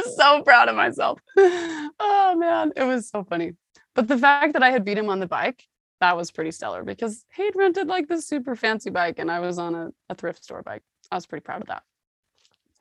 was 0.04 0.16
so 0.16 0.42
proud 0.42 0.68
of 0.68 0.76
myself. 0.76 1.20
Oh 2.04 2.34
man, 2.34 2.72
it 2.74 2.84
was 2.84 3.10
so 3.10 3.24
funny. 3.24 3.52
But 3.94 4.08
the 4.08 4.16
fact 4.16 4.54
that 4.54 4.62
I 4.62 4.70
had 4.70 4.84
beat 4.84 4.96
him 4.96 5.10
on 5.10 5.20
the 5.20 5.26
bike, 5.26 5.66
that 6.00 6.16
was 6.16 6.30
pretty 6.30 6.50
stellar 6.50 6.82
because 6.82 7.24
he'd 7.36 7.54
rented 7.54 7.88
like 7.88 8.08
this 8.08 8.26
super 8.26 8.56
fancy 8.56 8.90
bike 8.90 9.18
and 9.18 9.30
I 9.30 9.38
was 9.40 9.58
on 9.58 9.74
a, 9.74 9.90
a 10.08 10.14
thrift 10.14 10.42
store 10.42 10.62
bike. 10.62 10.82
I 11.10 11.16
was 11.16 11.26
pretty 11.26 11.42
proud 11.42 11.60
of 11.60 11.68
that. 11.68 11.82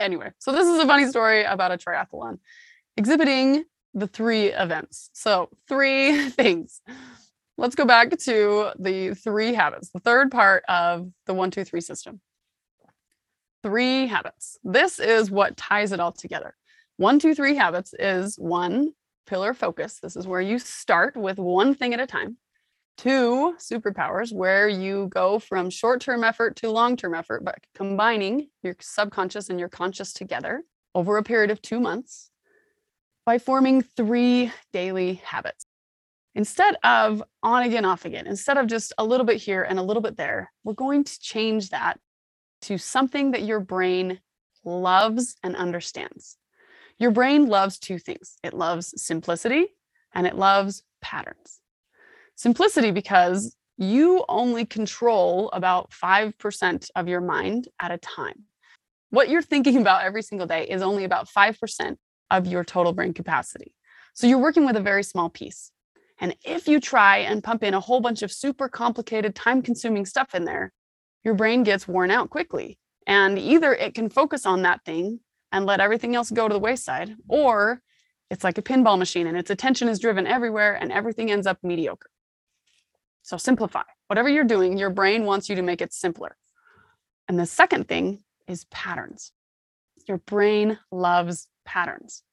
Anyway, 0.01 0.31
so 0.39 0.51
this 0.51 0.67
is 0.67 0.79
a 0.79 0.87
funny 0.87 1.05
story 1.07 1.43
about 1.43 1.71
a 1.71 1.77
triathlon 1.77 2.39
exhibiting 2.97 3.63
the 3.93 4.07
three 4.07 4.47
events. 4.47 5.09
So, 5.13 5.49
three 5.67 6.29
things. 6.31 6.81
Let's 7.57 7.75
go 7.75 7.85
back 7.85 8.17
to 8.17 8.71
the 8.79 9.13
three 9.13 9.53
habits, 9.53 9.89
the 9.89 9.99
third 9.99 10.31
part 10.31 10.63
of 10.67 11.11
the 11.27 11.33
one, 11.33 11.51
two, 11.51 11.63
three 11.63 11.81
system. 11.81 12.19
Three 13.61 14.07
habits. 14.07 14.57
This 14.63 14.99
is 14.99 15.29
what 15.29 15.55
ties 15.55 15.91
it 15.91 15.99
all 15.99 16.11
together. 16.11 16.55
One, 16.97 17.19
two, 17.19 17.35
three 17.35 17.55
habits 17.55 17.93
is 17.99 18.37
one, 18.37 18.93
pillar 19.27 19.53
focus. 19.53 19.99
This 20.01 20.15
is 20.15 20.25
where 20.25 20.41
you 20.41 20.57
start 20.57 21.15
with 21.15 21.37
one 21.37 21.75
thing 21.75 21.93
at 21.93 21.99
a 21.99 22.07
time. 22.07 22.37
Two, 22.97 23.55
superpowers, 23.57 24.31
where 24.31 24.67
you 24.67 25.07
go 25.07 25.39
from 25.39 25.69
short 25.69 26.01
term 26.01 26.23
effort 26.23 26.55
to 26.57 26.69
long 26.69 26.95
term 26.95 27.15
effort, 27.15 27.43
but 27.43 27.59
combining 27.73 28.49
your 28.61 28.75
subconscious 28.79 29.49
and 29.49 29.59
your 29.59 29.69
conscious 29.69 30.13
together 30.13 30.63
over 30.93 31.17
a 31.17 31.23
period 31.23 31.51
of 31.51 31.61
two 31.61 31.79
months 31.79 32.29
by 33.25 33.39
forming 33.39 33.81
three 33.81 34.51
daily 34.73 35.15
habits. 35.15 35.65
Instead 36.35 36.75
of 36.83 37.23
on 37.43 37.63
again, 37.63 37.85
off 37.85 38.05
again, 38.05 38.27
instead 38.27 38.57
of 38.57 38.67
just 38.67 38.93
a 38.97 39.03
little 39.03 39.25
bit 39.25 39.37
here 39.37 39.63
and 39.63 39.79
a 39.79 39.83
little 39.83 40.01
bit 40.01 40.15
there, 40.15 40.51
we're 40.63 40.73
going 40.73 41.03
to 41.03 41.19
change 41.19 41.69
that 41.69 41.99
to 42.61 42.77
something 42.77 43.31
that 43.31 43.43
your 43.43 43.59
brain 43.59 44.19
loves 44.63 45.35
and 45.43 45.55
understands. 45.55 46.37
Your 46.99 47.11
brain 47.11 47.47
loves 47.47 47.79
two 47.79 47.97
things 47.97 48.37
it 48.43 48.53
loves 48.53 48.93
simplicity 49.01 49.67
and 50.13 50.27
it 50.27 50.35
loves 50.35 50.83
patterns. 51.01 51.60
Simplicity 52.35 52.91
because 52.91 53.55
you 53.77 54.23
only 54.29 54.65
control 54.65 55.49
about 55.53 55.91
5% 55.91 56.89
of 56.95 57.07
your 57.07 57.21
mind 57.21 57.67
at 57.79 57.91
a 57.91 57.97
time. 57.97 58.43
What 59.09 59.29
you're 59.29 59.41
thinking 59.41 59.77
about 59.81 60.03
every 60.03 60.21
single 60.21 60.47
day 60.47 60.67
is 60.67 60.81
only 60.81 61.03
about 61.03 61.27
5% 61.27 61.97
of 62.29 62.47
your 62.47 62.63
total 62.63 62.93
brain 62.93 63.13
capacity. 63.13 63.73
So 64.13 64.27
you're 64.27 64.37
working 64.37 64.65
with 64.65 64.75
a 64.75 64.81
very 64.81 65.03
small 65.03 65.29
piece. 65.29 65.71
And 66.19 66.35
if 66.45 66.67
you 66.67 66.79
try 66.79 67.17
and 67.17 67.43
pump 67.43 67.63
in 67.63 67.73
a 67.73 67.79
whole 67.79 67.99
bunch 67.99 68.21
of 68.21 68.31
super 68.31 68.69
complicated, 68.69 69.35
time 69.35 69.61
consuming 69.61 70.05
stuff 70.05 70.35
in 70.35 70.45
there, 70.45 70.71
your 71.23 71.33
brain 71.33 71.63
gets 71.63 71.87
worn 71.87 72.11
out 72.11 72.29
quickly. 72.29 72.77
And 73.07 73.39
either 73.39 73.73
it 73.73 73.95
can 73.95 74.09
focus 74.09 74.45
on 74.45 74.61
that 74.61 74.85
thing 74.85 75.19
and 75.51 75.65
let 75.65 75.79
everything 75.79 76.15
else 76.15 76.29
go 76.29 76.47
to 76.47 76.53
the 76.53 76.59
wayside, 76.59 77.15
or 77.27 77.81
it's 78.29 78.43
like 78.43 78.57
a 78.57 78.61
pinball 78.61 78.97
machine 78.97 79.27
and 79.27 79.37
its 79.37 79.49
attention 79.49 79.89
is 79.89 79.99
driven 79.99 80.27
everywhere 80.27 80.75
and 80.75 80.91
everything 80.91 81.31
ends 81.31 81.47
up 81.47 81.57
mediocre. 81.63 82.09
So 83.31 83.37
simplify. 83.37 83.83
Whatever 84.07 84.27
you're 84.27 84.43
doing, 84.43 84.77
your 84.77 84.89
brain 84.89 85.23
wants 85.23 85.47
you 85.47 85.55
to 85.55 85.61
make 85.61 85.81
it 85.81 85.93
simpler. 85.93 86.35
And 87.29 87.39
the 87.39 87.45
second 87.45 87.87
thing 87.87 88.25
is 88.45 88.65
patterns. 88.65 89.31
Your 90.05 90.17
brain 90.17 90.77
loves 90.91 91.47
patterns. 91.63 92.23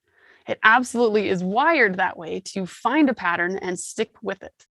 It 0.48 0.58
absolutely 0.64 1.28
is 1.28 1.44
wired 1.44 1.98
that 1.98 2.18
way 2.18 2.40
to 2.46 2.66
find 2.66 3.08
a 3.08 3.14
pattern 3.14 3.56
and 3.58 3.78
stick 3.78 4.10
with 4.22 4.42
it. 4.42 4.66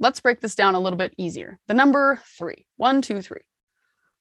Let's 0.00 0.18
break 0.18 0.40
this 0.40 0.56
down 0.56 0.74
a 0.74 0.80
little 0.80 0.96
bit 0.96 1.14
easier. 1.16 1.60
The 1.68 1.74
number 1.74 2.20
three, 2.36 2.66
one, 2.76 3.00
two, 3.00 3.22
three. 3.22 3.42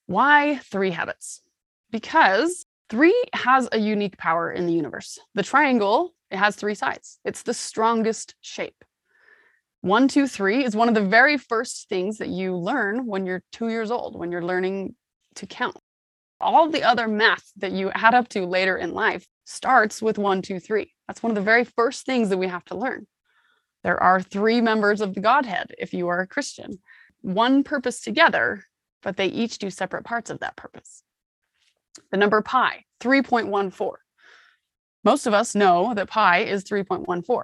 Why 0.06 0.60
three 0.66 0.92
habits? 0.92 1.42
Because 1.90 2.68
three 2.88 3.20
has 3.34 3.68
a 3.72 3.80
unique 3.80 4.20
power 4.20 4.52
in 4.52 4.68
the 4.68 4.74
universe. 4.74 5.18
The 5.34 5.42
triangle, 5.42 6.14
it 6.30 6.38
has 6.38 6.56
three 6.56 6.76
sides. 6.76 7.18
It's 7.26 7.42
the 7.42 7.56
strongest 7.56 8.36
shape. 8.42 8.86
One, 9.82 10.10
two, 10.10 10.28
three 10.28 10.66
is 10.66 10.76
one 10.76 10.90
of 10.90 10.94
the 10.94 11.06
very 11.06 11.38
first 11.38 11.88
things 11.88 12.18
that 12.18 12.28
you 12.28 12.56
learn 12.58 13.06
when 13.06 13.26
you're 13.26 13.44
two 13.54 13.70
years 13.70 13.92
old, 13.92 14.20
when 14.20 14.30
you're 14.32 14.44
learning 14.44 14.96
to 15.36 15.48
count. 15.48 15.78
All 16.42 16.70
the 16.70 16.84
other 16.84 17.08
math 17.08 17.50
that 17.58 17.72
you 17.72 17.90
add 17.92 18.14
up 18.14 18.28
to 18.30 18.46
later 18.46 18.78
in 18.78 18.94
life 18.94 19.26
starts 19.46 20.02
with 20.02 20.18
one, 20.18 20.42
two, 20.42 20.60
three. 20.60 20.94
That's 21.08 21.24
one 21.24 21.32
of 21.32 21.36
the 21.36 21.42
very 21.42 21.64
first 21.64 22.06
things 22.06 22.30
that 22.30 22.38
we 22.38 22.48
have 22.48 22.66
to 22.66 22.78
learn. 22.78 23.08
There 23.84 24.02
are 24.02 24.22
three 24.22 24.60
members 24.60 25.00
of 25.00 25.14
the 25.14 25.22
Godhead 25.22 25.72
if 25.78 25.94
you 25.94 26.10
are 26.10 26.20
a 26.20 26.28
Christian, 26.28 26.80
one 27.22 27.64
purpose 27.64 28.02
together, 28.02 28.66
but 29.02 29.16
they 29.16 29.28
each 29.28 29.60
do 29.60 29.70
separate 29.70 30.04
parts 30.04 30.30
of 30.30 30.40
that 30.40 30.58
purpose. 30.58 31.04
The 32.12 32.18
number 32.18 32.42
pi, 32.42 32.84
3.14. 33.00 33.94
Most 35.06 35.26
of 35.26 35.34
us 35.34 35.56
know 35.56 35.94
that 35.94 36.10
pi 36.10 36.40
is 36.40 36.66
3.14. 36.66 37.44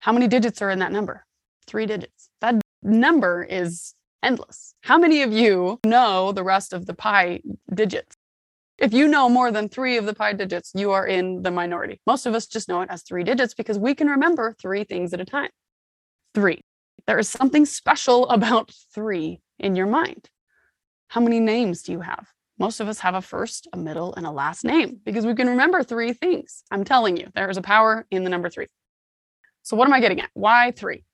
How 0.00 0.12
many 0.12 0.28
digits 0.28 0.60
are 0.60 0.70
in 0.70 0.80
that 0.80 0.92
number? 0.92 1.24
Three 1.66 1.86
digits. 1.86 2.28
That 2.40 2.60
number 2.82 3.42
is 3.42 3.94
endless. 4.22 4.74
How 4.82 4.98
many 4.98 5.22
of 5.22 5.32
you 5.32 5.80
know 5.84 6.32
the 6.32 6.44
rest 6.44 6.72
of 6.72 6.86
the 6.86 6.94
pi 6.94 7.40
digits? 7.72 8.16
If 8.78 8.92
you 8.92 9.06
know 9.06 9.28
more 9.28 9.52
than 9.52 9.68
three 9.68 9.96
of 9.96 10.06
the 10.06 10.14
pi 10.14 10.32
digits, 10.32 10.72
you 10.74 10.90
are 10.90 11.06
in 11.06 11.42
the 11.42 11.50
minority. 11.50 12.00
Most 12.06 12.26
of 12.26 12.34
us 12.34 12.46
just 12.46 12.68
know 12.68 12.80
it 12.80 12.90
as 12.90 13.02
three 13.02 13.22
digits 13.22 13.54
because 13.54 13.78
we 13.78 13.94
can 13.94 14.08
remember 14.08 14.54
three 14.60 14.84
things 14.84 15.14
at 15.14 15.20
a 15.20 15.24
time. 15.24 15.50
Three. 16.34 16.62
There 17.06 17.18
is 17.18 17.28
something 17.28 17.66
special 17.66 18.28
about 18.30 18.72
three 18.92 19.40
in 19.58 19.76
your 19.76 19.86
mind. 19.86 20.28
How 21.08 21.20
many 21.20 21.38
names 21.38 21.82
do 21.82 21.92
you 21.92 22.00
have? 22.00 22.28
Most 22.58 22.80
of 22.80 22.88
us 22.88 23.00
have 23.00 23.14
a 23.14 23.22
first, 23.22 23.68
a 23.72 23.76
middle, 23.76 24.14
and 24.14 24.26
a 24.26 24.30
last 24.30 24.64
name 24.64 25.00
because 25.04 25.26
we 25.26 25.34
can 25.34 25.48
remember 25.48 25.82
three 25.82 26.12
things. 26.12 26.62
I'm 26.70 26.84
telling 26.84 27.16
you, 27.16 27.28
there 27.34 27.50
is 27.50 27.56
a 27.56 27.62
power 27.62 28.06
in 28.10 28.24
the 28.24 28.30
number 28.30 28.48
three. 28.48 28.66
So, 29.62 29.76
what 29.76 29.86
am 29.86 29.94
I 29.94 30.00
getting 30.00 30.20
at? 30.20 30.30
Why 30.34 30.70
three? 30.70 31.04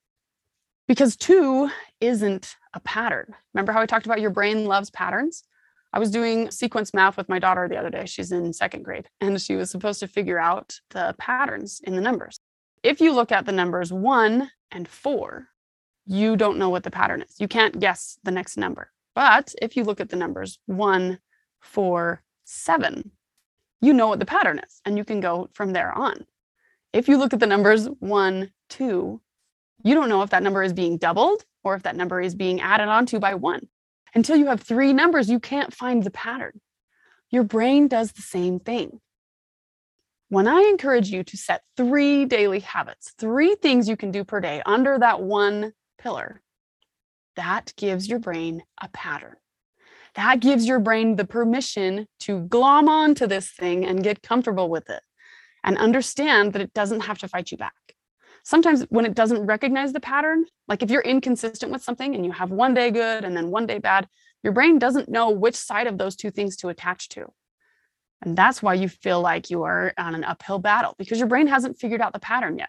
Because 0.90 1.14
two 1.14 1.70
isn't 2.00 2.56
a 2.74 2.80
pattern. 2.80 3.36
Remember 3.54 3.70
how 3.70 3.80
I 3.80 3.86
talked 3.86 4.06
about 4.06 4.20
your 4.20 4.30
brain 4.30 4.64
loves 4.64 4.90
patterns? 4.90 5.44
I 5.92 6.00
was 6.00 6.10
doing 6.10 6.50
sequence 6.50 6.92
math 6.92 7.16
with 7.16 7.28
my 7.28 7.38
daughter 7.38 7.68
the 7.68 7.76
other 7.76 7.90
day. 7.90 8.06
She's 8.06 8.32
in 8.32 8.52
second 8.52 8.82
grade, 8.82 9.08
and 9.20 9.40
she 9.40 9.54
was 9.54 9.70
supposed 9.70 10.00
to 10.00 10.08
figure 10.08 10.40
out 10.40 10.80
the 10.90 11.14
patterns 11.16 11.80
in 11.84 11.94
the 11.94 12.00
numbers. 12.00 12.40
If 12.82 13.00
you 13.00 13.12
look 13.12 13.30
at 13.30 13.46
the 13.46 13.52
numbers 13.52 13.92
one 13.92 14.50
and 14.72 14.88
four, 14.88 15.46
you 16.06 16.36
don't 16.36 16.58
know 16.58 16.70
what 16.70 16.82
the 16.82 16.90
pattern 16.90 17.22
is. 17.22 17.36
You 17.38 17.46
can't 17.46 17.78
guess 17.78 18.18
the 18.24 18.32
next 18.32 18.56
number. 18.56 18.90
But 19.14 19.54
if 19.62 19.76
you 19.76 19.84
look 19.84 20.00
at 20.00 20.08
the 20.08 20.16
numbers 20.16 20.58
one, 20.66 21.20
four, 21.60 22.24
seven, 22.42 23.12
you 23.80 23.92
know 23.92 24.08
what 24.08 24.18
the 24.18 24.26
pattern 24.26 24.58
is, 24.58 24.80
and 24.84 24.98
you 24.98 25.04
can 25.04 25.20
go 25.20 25.50
from 25.52 25.72
there 25.72 25.96
on. 25.96 26.26
If 26.92 27.06
you 27.06 27.16
look 27.16 27.32
at 27.32 27.38
the 27.38 27.46
numbers 27.46 27.86
one, 28.00 28.50
two, 28.68 29.20
you 29.82 29.94
don't 29.94 30.08
know 30.08 30.22
if 30.22 30.30
that 30.30 30.42
number 30.42 30.62
is 30.62 30.72
being 30.72 30.98
doubled 30.98 31.44
or 31.64 31.74
if 31.74 31.82
that 31.82 31.96
number 31.96 32.20
is 32.20 32.34
being 32.34 32.60
added 32.60 32.88
onto 32.88 33.18
by 33.18 33.34
one. 33.34 33.68
Until 34.14 34.36
you 34.36 34.46
have 34.46 34.60
three 34.60 34.92
numbers, 34.92 35.30
you 35.30 35.40
can't 35.40 35.72
find 35.72 36.02
the 36.02 36.10
pattern. 36.10 36.60
Your 37.30 37.44
brain 37.44 37.88
does 37.88 38.12
the 38.12 38.22
same 38.22 38.58
thing. 38.58 39.00
When 40.28 40.48
I 40.48 40.62
encourage 40.62 41.10
you 41.10 41.24
to 41.24 41.36
set 41.36 41.62
three 41.76 42.24
daily 42.24 42.60
habits, 42.60 43.12
three 43.18 43.54
things 43.54 43.88
you 43.88 43.96
can 43.96 44.10
do 44.10 44.24
per 44.24 44.40
day 44.40 44.62
under 44.66 44.98
that 44.98 45.20
one 45.20 45.72
pillar, 45.98 46.42
that 47.36 47.72
gives 47.76 48.08
your 48.08 48.18
brain 48.18 48.62
a 48.80 48.88
pattern. 48.88 49.36
That 50.14 50.40
gives 50.40 50.66
your 50.66 50.80
brain 50.80 51.16
the 51.16 51.24
permission 51.24 52.06
to 52.20 52.40
glom 52.40 52.88
onto 52.88 53.26
this 53.26 53.50
thing 53.50 53.84
and 53.84 54.02
get 54.02 54.22
comfortable 54.22 54.68
with 54.68 54.90
it 54.90 55.02
and 55.62 55.78
understand 55.78 56.52
that 56.52 56.62
it 56.62 56.74
doesn't 56.74 57.02
have 57.02 57.18
to 57.18 57.28
fight 57.28 57.50
you 57.52 57.56
back 57.56 57.74
sometimes 58.42 58.84
when 58.88 59.06
it 59.06 59.14
doesn't 59.14 59.46
recognize 59.46 59.92
the 59.92 60.00
pattern, 60.00 60.44
like 60.68 60.82
if 60.82 60.90
you're 60.90 61.02
inconsistent 61.02 61.72
with 61.72 61.82
something 61.82 62.14
and 62.14 62.24
you 62.24 62.32
have 62.32 62.50
one 62.50 62.74
day 62.74 62.90
good 62.90 63.24
and 63.24 63.36
then 63.36 63.50
one 63.50 63.66
day 63.66 63.78
bad, 63.78 64.08
your 64.42 64.52
brain 64.52 64.78
doesn't 64.78 65.08
know 65.08 65.30
which 65.30 65.54
side 65.54 65.86
of 65.86 65.98
those 65.98 66.16
two 66.16 66.30
things 66.30 66.56
to 66.56 66.68
attach 66.68 67.08
to. 67.10 67.26
And 68.22 68.36
that's 68.36 68.62
why 68.62 68.74
you 68.74 68.88
feel 68.88 69.20
like 69.20 69.50
you 69.50 69.62
are 69.62 69.92
on 69.96 70.14
an 70.14 70.24
uphill 70.24 70.58
battle 70.58 70.94
because 70.98 71.18
your 71.18 71.28
brain 71.28 71.46
hasn't 71.46 71.78
figured 71.78 72.00
out 72.00 72.12
the 72.12 72.18
pattern 72.18 72.58
yet. 72.58 72.68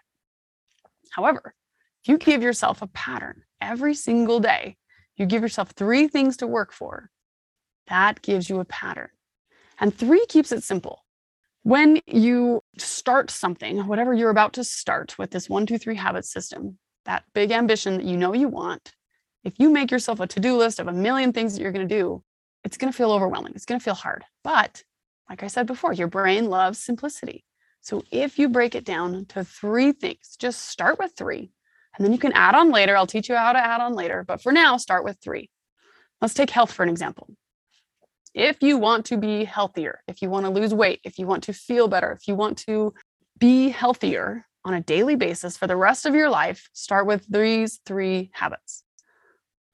However, 1.10 1.54
if 2.02 2.08
you 2.08 2.18
give 2.18 2.42
yourself 2.42 2.82
a 2.82 2.86
pattern 2.86 3.42
every 3.60 3.94
single 3.94 4.40
day, 4.40 4.76
you 5.16 5.26
give 5.26 5.42
yourself 5.42 5.70
three 5.70 6.08
things 6.08 6.38
to 6.38 6.46
work 6.46 6.72
for, 6.72 7.10
that 7.88 8.22
gives 8.22 8.48
you 8.48 8.60
a 8.60 8.64
pattern. 8.64 9.10
And 9.78 9.96
three 9.96 10.24
keeps 10.26 10.52
it 10.52 10.64
simple 10.64 11.04
when 11.62 12.00
you 12.06 12.61
start 12.78 13.30
something, 13.30 13.86
whatever 13.86 14.14
you're 14.14 14.30
about 14.30 14.54
to 14.54 14.64
start 14.64 15.18
with 15.18 15.30
this 15.30 15.48
one, 15.48 15.66
two, 15.66 15.78
three 15.78 15.96
habit 15.96 16.24
system, 16.24 16.78
that 17.04 17.24
big 17.34 17.50
ambition 17.50 17.98
that 17.98 18.06
you 18.06 18.16
know 18.16 18.32
you 18.32 18.48
want, 18.48 18.94
if 19.44 19.54
you 19.58 19.70
make 19.70 19.90
yourself 19.90 20.20
a 20.20 20.26
to 20.26 20.40
do 20.40 20.56
list 20.56 20.78
of 20.78 20.88
a 20.88 20.92
million 20.92 21.32
things 21.32 21.54
that 21.54 21.62
you're 21.62 21.72
going 21.72 21.86
to 21.86 21.94
do, 21.94 22.22
it's 22.64 22.76
going 22.76 22.92
to 22.92 22.96
feel 22.96 23.12
overwhelming. 23.12 23.52
It's 23.54 23.64
going 23.64 23.80
to 23.80 23.84
feel 23.84 23.94
hard. 23.94 24.24
But 24.44 24.82
like 25.28 25.42
I 25.42 25.48
said 25.48 25.66
before, 25.66 25.92
your 25.92 26.06
brain 26.06 26.48
loves 26.48 26.78
simplicity. 26.78 27.44
So 27.80 28.04
if 28.12 28.38
you 28.38 28.48
break 28.48 28.74
it 28.74 28.84
down 28.84 29.26
to 29.30 29.44
three 29.44 29.92
things, 29.92 30.36
just 30.38 30.68
start 30.68 30.98
with 30.98 31.12
three, 31.16 31.50
and 31.96 32.04
then 32.04 32.12
you 32.12 32.18
can 32.18 32.32
add 32.32 32.54
on 32.54 32.70
later. 32.70 32.96
I'll 32.96 33.06
teach 33.06 33.28
you 33.28 33.34
how 33.34 33.52
to 33.52 33.58
add 33.58 33.80
on 33.80 33.94
later. 33.94 34.24
But 34.26 34.40
for 34.40 34.52
now, 34.52 34.76
start 34.76 35.04
with 35.04 35.18
three. 35.20 35.50
Let's 36.20 36.34
take 36.34 36.50
health 36.50 36.72
for 36.72 36.84
an 36.84 36.88
example 36.88 37.28
if 38.34 38.62
you 38.62 38.78
want 38.78 39.06
to 39.06 39.16
be 39.16 39.44
healthier, 39.44 40.00
if 40.08 40.22
you 40.22 40.30
want 40.30 40.46
to 40.46 40.50
lose 40.50 40.72
weight, 40.72 41.00
if 41.04 41.18
you 41.18 41.26
want 41.26 41.42
to 41.44 41.52
feel 41.52 41.88
better, 41.88 42.12
if 42.12 42.26
you 42.26 42.34
want 42.34 42.58
to 42.58 42.94
be 43.38 43.68
healthier 43.68 44.46
on 44.64 44.74
a 44.74 44.80
daily 44.80 45.16
basis 45.16 45.56
for 45.56 45.66
the 45.66 45.76
rest 45.76 46.06
of 46.06 46.14
your 46.14 46.30
life, 46.30 46.68
start 46.72 47.06
with 47.06 47.26
these 47.28 47.80
three 47.84 48.30
habits. 48.32 48.84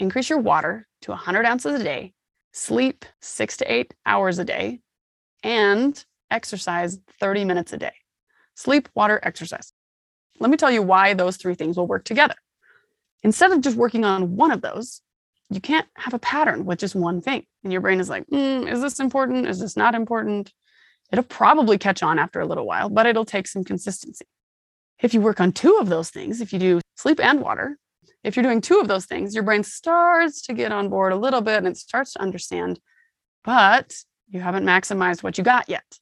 Increase 0.01 0.31
your 0.31 0.39
water 0.39 0.87
to 1.03 1.11
100 1.11 1.45
ounces 1.45 1.81
a 1.81 1.85
day, 1.85 2.15
sleep 2.53 3.05
six 3.21 3.57
to 3.59 3.73
eight 3.73 3.95
hours 4.07 4.39
a 4.39 4.45
day, 4.45 4.81
and 5.43 6.05
exercise 6.31 6.99
30 7.21 7.45
minutes 7.45 7.73
a 7.73 7.77
day. 7.77 7.93
Sleep, 8.55 8.89
water, 8.95 9.21
exercise. 9.23 9.73
Let 10.41 10.51
me 10.51 10.57
tell 10.57 10.71
you 10.71 10.83
why 10.83 11.15
those 11.15 11.37
three 11.37 11.55
things 11.55 11.77
will 11.77 11.87
work 11.87 12.05
together. 12.05 12.35
Instead 13.23 13.53
of 13.53 13.61
just 13.61 13.77
working 13.77 14.05
on 14.05 14.37
one 14.37 14.51
of 14.51 14.63
those, 14.63 15.01
you 15.51 15.61
can't 15.61 15.87
have 15.97 16.15
a 16.15 16.19
pattern 16.19 16.65
with 16.65 16.79
just 16.79 16.95
one 16.95 17.23
thing. 17.23 17.45
And 17.65 17.73
your 17.73 17.81
brain 17.81 18.01
is 18.01 18.11
like, 18.11 18.27
mm, 18.27 18.71
is 18.71 18.81
this 18.81 19.01
important? 19.01 19.47
Is 19.47 19.61
this 19.61 19.77
not 19.77 19.95
important? 19.95 20.53
It'll 21.11 21.25
probably 21.25 21.79
catch 21.79 22.03
on 22.03 22.19
after 22.19 22.41
a 22.41 22.47
little 22.47 22.67
while, 22.67 22.91
but 22.91 23.07
it'll 23.07 23.25
take 23.25 23.47
some 23.47 23.65
consistency. 23.65 24.27
If 25.03 25.15
you 25.15 25.21
work 25.21 25.41
on 25.41 25.53
two 25.53 25.79
of 25.81 25.89
those 25.89 26.11
things, 26.11 26.41
if 26.41 26.53
you 26.53 26.59
do 26.59 26.81
sleep 26.97 27.21
and 27.21 27.41
water, 27.41 27.79
if 28.25 28.37
you're 28.37 28.43
doing 28.43 28.61
two 28.61 28.81
of 28.81 28.89
those 28.89 29.07
things, 29.07 29.35
your 29.35 29.45
brain 29.45 29.63
starts 29.63 30.43
to 30.43 30.53
get 30.53 30.73
on 30.73 30.91
board 30.91 31.13
a 31.13 31.17
little 31.17 31.41
bit 31.41 31.59
and 31.59 31.69
it 31.69 31.77
starts 31.77 32.13
to 32.15 32.21
understand, 32.21 32.79
but 33.45 33.95
you 34.29 34.41
haven't 34.41 34.65
maximized 34.65 35.23
what 35.23 35.39
you 35.39 35.45
got 35.45 35.69
yet. 35.69 35.99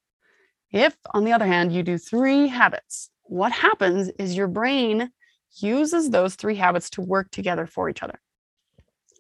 If, 0.73 0.97
on 1.15 1.25
the 1.25 1.33
other 1.33 1.47
hand, 1.47 1.73
you 1.73 1.85
do 1.85 1.99
three 1.99 2.49
habits, 2.49 3.11
what 3.23 3.53
happens 3.53 4.09
is 4.19 4.37
your 4.37 4.49
brain 4.49 5.11
uses 5.59 6.11
those 6.11 6.35
three 6.35 6.57
habits 6.57 6.91
to 6.91 7.01
work 7.01 7.31
together 7.31 7.67
for 7.67 7.89
each 7.89 8.03
other 8.03 8.19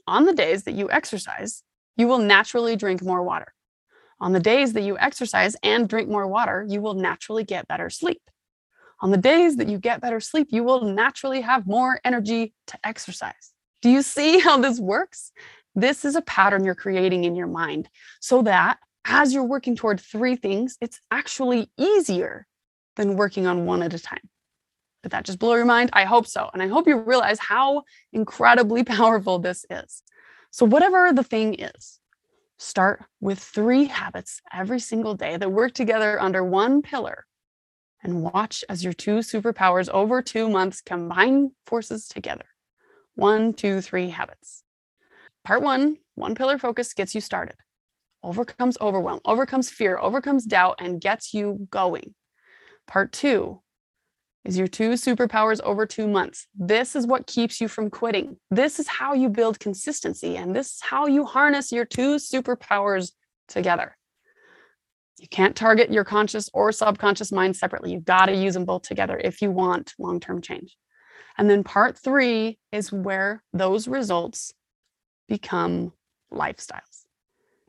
on 0.07 0.25
the 0.25 0.33
days 0.33 0.65
that 0.65 0.75
you 0.75 0.91
exercise, 0.91 1.63
you 1.97 2.07
will 2.07 2.19
naturally 2.19 2.77
drink 2.77 3.03
more 3.03 3.23
water. 3.23 3.53
On 4.21 4.33
the 4.33 4.41
days 4.41 4.73
that 4.73 4.83
you 4.83 4.97
exercise 4.99 5.57
and 5.63 5.89
drink 5.89 6.09
more 6.09 6.27
water, 6.27 6.65
you 6.69 6.81
will 6.81 6.95
naturally 6.95 7.45
get 7.45 7.69
better 7.69 7.91
sleep. 7.91 8.23
On 9.01 9.11
the 9.11 9.19
days 9.19 9.57
that 9.57 9.69
you 9.69 9.79
get 9.79 10.01
better 10.01 10.21
sleep, 10.21 10.49
you 10.51 10.65
will 10.65 10.83
naturally 10.83 11.43
have 11.43 11.67
more 11.67 12.01
energy 12.05 12.55
to 12.69 12.79
exercise. 12.83 13.53
Do 13.83 13.91
you 13.91 14.03
see 14.03 14.39
how 14.47 14.59
this 14.59 14.81
works? 14.81 15.33
This 15.75 16.05
is 16.05 16.17
a 16.17 16.23
pattern 16.23 16.65
you're 16.65 16.75
creating 16.75 17.25
in 17.25 17.37
your 17.37 17.47
mind 17.47 17.91
so 18.21 18.43
that 18.43 18.79
as 19.05 19.35
you're 19.35 19.45
working 19.45 19.77
toward 19.77 20.01
three 20.01 20.35
things, 20.35 20.79
it's 20.81 21.01
actually 21.11 21.71
easier 21.79 22.47
than 22.97 23.17
working 23.17 23.47
on 23.47 23.67
one 23.67 23.83
at 23.83 23.95
a 23.95 23.99
time. 23.99 24.29
Did 25.07 25.13
that 25.13 25.25
just 25.25 25.39
blow 25.39 25.55
your 25.55 25.65
mind? 25.65 25.91
I 25.93 26.03
hope 26.03 26.27
so. 26.27 26.51
And 26.53 26.61
I 26.61 26.67
hope 26.67 26.89
you 26.89 26.99
realize 26.99 27.39
how 27.39 27.85
incredibly 28.13 28.83
powerful 28.99 29.39
this 29.39 29.65
is. 29.71 30.03
So, 30.51 30.67
whatever 30.67 31.13
the 31.13 31.23
thing 31.23 31.55
is, 31.61 32.01
start 32.59 33.05
with 33.21 33.39
three 33.39 33.85
habits 33.85 34.41
every 34.53 34.81
single 34.81 35.15
day 35.15 35.37
that 35.37 35.53
work 35.53 35.75
together 35.75 36.21
under 36.21 36.43
one 36.43 36.83
pillar 36.83 37.25
and 38.03 38.25
watch 38.25 38.65
as 38.69 38.83
your 38.83 38.93
two 38.93 39.19
superpowers 39.19 39.89
over 39.91 40.23
two 40.23 40.49
months 40.51 40.81
combine 40.81 41.53
forces 41.67 42.09
together. 42.09 42.47
One, 43.15 43.53
two, 43.53 43.81
three 43.81 44.09
habits. 44.09 44.65
Part 45.45 45.63
one, 45.63 45.99
one 46.17 46.35
pillar 46.35 46.59
focus 46.59 46.95
gets 46.95 47.15
you 47.15 47.21
started, 47.21 47.55
overcomes 48.25 48.77
overwhelm, 48.81 49.21
overcomes 49.25 49.71
fear, 49.71 49.99
overcomes 49.99 50.47
doubt, 50.47 50.81
and 50.81 51.01
gets 51.01 51.33
you 51.33 51.69
going. 51.71 52.17
Part 52.89 53.13
two 53.13 53.63
is 54.47 54.57
your 54.57 54.69
two 54.69 54.91
superpowers 54.91 55.61
over 55.63 55.87
two 55.87 56.07
months. 56.07 56.47
This 56.55 56.95
is 56.95 57.05
what 57.05 57.27
keeps 57.27 57.61
you 57.61 57.67
from 57.67 57.91
quitting. 57.91 58.37
This 58.51 58.79
is 58.79 58.87
how 58.87 59.13
you 59.13 59.29
build 59.29 59.59
consistency, 59.59 60.37
and 60.37 60.55
this 60.55 60.75
is 60.75 60.81
how 60.81 61.07
you 61.07 61.25
harness 61.25 61.73
your 61.73 61.85
two 61.85 62.17
superpowers 62.17 63.11
together. 63.49 63.97
You 65.19 65.27
can't 65.29 65.57
target 65.57 65.93
your 65.93 66.05
conscious 66.05 66.49
or 66.55 66.71
subconscious 66.71 67.33
mind 67.33 67.57
separately. 67.57 67.93
You've 67.93 68.05
got 68.05 68.27
to 68.27 68.37
use 68.37 68.55
them 68.55 68.65
both 68.65 68.83
together 68.83 69.21
if 69.23 69.43
you 69.43 69.51
want 69.51 69.95
long 69.99 70.21
term 70.21 70.41
change. 70.41 70.77
And 71.37 71.51
then 71.51 71.65
part 71.65 71.99
three 71.99 72.59
is 72.71 72.93
where 72.93 73.43
those 73.53 73.89
results 73.89 74.53
become 75.27 75.93
lifestyles. 76.33 77.05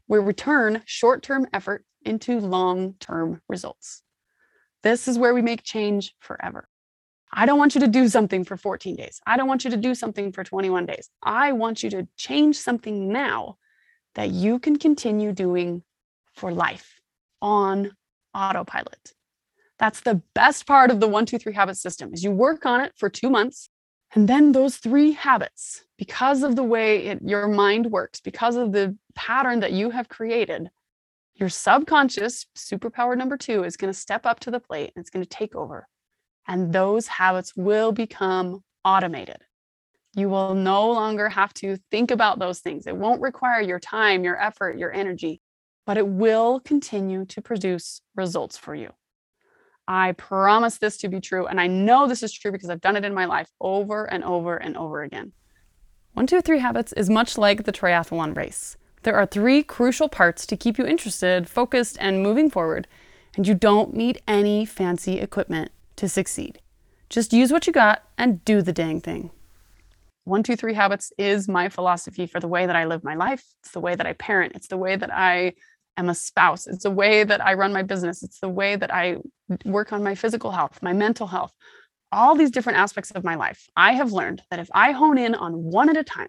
We 0.08 0.20
return 0.20 0.84
short 0.86 1.24
term 1.24 1.48
effort 1.54 1.84
into 2.06 2.40
long 2.40 2.94
term 3.00 3.42
results. 3.50 4.04
This 4.88 5.10
is 5.10 5.20
where 5.20 5.34
we 5.34 5.42
make 5.42 5.64
change 5.64 6.16
forever. 6.22 6.70
I 7.30 7.46
don't 7.46 7.60
want 7.60 7.76
you 7.76 7.82
to 7.82 7.90
do 7.90 8.08
something 8.08 8.46
for 8.46 8.56
14 8.56 8.96
days. 8.96 9.20
I 9.28 9.36
don't 9.36 9.50
want 9.50 9.66
you 9.66 9.72
to 9.72 9.76
do 9.76 9.94
something 9.94 10.32
for 10.32 10.46
21 10.46 10.86
days. 10.86 11.10
I 11.22 11.52
want 11.52 11.84
you 11.84 11.90
to 11.90 12.08
change 12.16 12.56
something 12.56 13.12
now 13.12 13.58
that 14.16 14.30
you 14.30 14.60
can 14.60 14.78
continue 14.78 15.34
doing 15.34 15.84
for 16.36 16.54
life 16.54 17.02
on 17.42 17.98
autopilot. 18.34 19.12
That's 19.78 20.00
the 20.00 20.22
best 20.34 20.66
part 20.66 20.90
of 20.90 21.02
the 21.02 21.08
one, 21.10 21.26
two, 21.26 21.38
three 21.38 21.52
habit 21.52 21.76
system 21.76 22.14
is 22.14 22.24
you 22.24 22.32
work 22.32 22.66
on 22.66 22.80
it 22.80 22.94
for 22.96 23.10
two 23.10 23.30
months. 23.30 23.68
And 24.16 24.30
then 24.30 24.54
those 24.54 24.78
three 24.78 25.12
habits, 25.12 25.84
because 25.98 26.44
of 26.44 26.56
the 26.56 26.64
way 26.64 27.08
it, 27.08 27.20
your 27.26 27.50
mind 27.50 27.88
works, 27.88 28.22
because 28.22 28.56
of 28.56 28.72
the 28.72 28.96
pattern 29.16 29.60
that 29.60 29.74
you 29.74 29.90
have 29.90 30.08
created, 30.08 30.70
your 31.40 31.50
subconscious 31.50 32.46
superpower 32.56 33.18
number 33.18 33.38
two 33.38 33.64
is 33.64 33.78
going 33.78 33.94
to 33.94 34.00
step 34.00 34.26
up 34.26 34.40
to 34.42 34.52
the 34.52 34.60
plate 34.60 34.92
and 34.96 35.02
it's 35.02 35.10
going 35.10 35.24
to 35.24 35.30
take 35.30 35.56
over. 35.56 35.88
And 36.48 36.74
those 36.74 37.08
habits 37.08 37.56
will 37.56 37.92
become 37.92 38.64
automated. 38.84 39.38
You 40.16 40.30
will 40.30 40.56
no 40.56 40.92
longer 40.92 41.30
have 41.30 41.54
to 41.56 41.78
think 41.92 42.12
about 42.12 42.40
those 42.40 42.60
things. 42.60 42.88
It 42.88 42.96
won't 42.96 43.22
require 43.22 43.62
your 43.62 43.80
time, 43.80 44.24
your 44.24 44.42
effort, 44.42 44.78
your 44.78 44.92
energy 44.92 45.42
but 45.88 45.98
it 45.98 46.06
will 46.06 46.60
continue 46.60 47.26
to 47.26 47.42
produce 47.42 48.02
results 48.14 48.58
for 48.58 48.76
you. 48.76 48.92
I 49.88 50.12
promise 50.12 50.78
this 50.78 50.98
to 50.98 51.08
be 51.08 51.22
true. 51.22 51.48
And 51.48 51.62
I 51.62 51.68
know 51.68 52.08
this 52.08 52.22
is 52.22 52.34
true 52.34 52.52
because 52.52 52.70
I've 52.70 52.82
done 52.82 52.98
it 52.98 53.06
in 53.06 53.14
my 53.14 53.24
life 53.24 53.50
over 53.62 54.04
and 54.04 54.22
over 54.22 54.58
and 54.58 54.76
over 54.76 55.02
again. 55.02 55.32
One, 56.12 56.28
two, 56.28 56.42
three 56.42 56.60
habits 56.60 56.92
is 56.94 57.10
much 57.10 57.38
like 57.38 57.64
the 57.64 57.72
triathlon 57.72 58.36
race. 58.36 58.76
There 59.08 59.16
are 59.16 59.26
three 59.26 59.64
crucial 59.64 60.10
parts 60.10 60.46
to 60.48 60.58
keep 60.58 60.78
you 60.78 60.86
interested, 60.86 61.48
focused, 61.48 61.96
and 62.02 62.22
moving 62.22 62.50
forward. 62.50 62.90
And 63.38 63.48
you 63.48 63.54
don't 63.54 63.94
need 63.94 64.22
any 64.28 64.66
fancy 64.66 65.22
equipment 65.22 65.72
to 65.96 66.10
succeed. 66.10 66.60
Just 67.10 67.32
use 67.32 67.50
what 67.50 67.68
you 67.68 67.72
got 67.72 68.04
and 68.18 68.44
do 68.44 68.62
the 68.62 68.74
dang 68.74 69.00
thing. 69.00 69.32
One, 70.26 70.44
two, 70.44 70.58
three 70.58 70.74
habits 70.74 71.14
is 71.18 71.48
my 71.48 71.70
philosophy 71.70 72.28
for 72.28 72.42
the 72.42 72.50
way 72.50 72.66
that 72.66 72.76
I 72.76 72.84
live 72.84 73.06
my 73.06 73.16
life. 73.16 73.46
It's 73.62 73.72
the 73.72 73.80
way 73.80 73.96
that 73.96 74.06
I 74.06 74.12
parent. 74.12 74.58
It's 74.58 74.68
the 74.68 74.76
way 74.76 74.98
that 74.98 75.14
I 75.14 75.54
am 75.96 76.10
a 76.10 76.14
spouse. 76.14 76.68
It's 76.68 76.84
the 76.84 76.92
way 76.92 77.24
that 77.24 77.40
I 77.40 77.54
run 77.54 77.72
my 77.72 77.84
business. 77.84 78.22
It's 78.24 78.42
the 78.42 78.50
way 78.50 78.76
that 78.76 78.94
I 78.94 79.20
work 79.64 79.94
on 79.94 80.04
my 80.04 80.16
physical 80.16 80.52
health, 80.52 80.80
my 80.82 80.92
mental 80.92 81.28
health, 81.28 81.54
all 82.12 82.36
these 82.36 82.52
different 82.52 82.80
aspects 82.80 83.12
of 83.12 83.24
my 83.24 83.36
life. 83.36 83.70
I 83.78 83.94
have 83.94 84.12
learned 84.12 84.42
that 84.52 84.60
if 84.60 84.68
I 84.74 84.92
hone 84.92 85.18
in 85.18 85.34
on 85.34 85.64
one 85.64 85.90
at 85.90 85.96
a 85.96 86.04
time, 86.04 86.28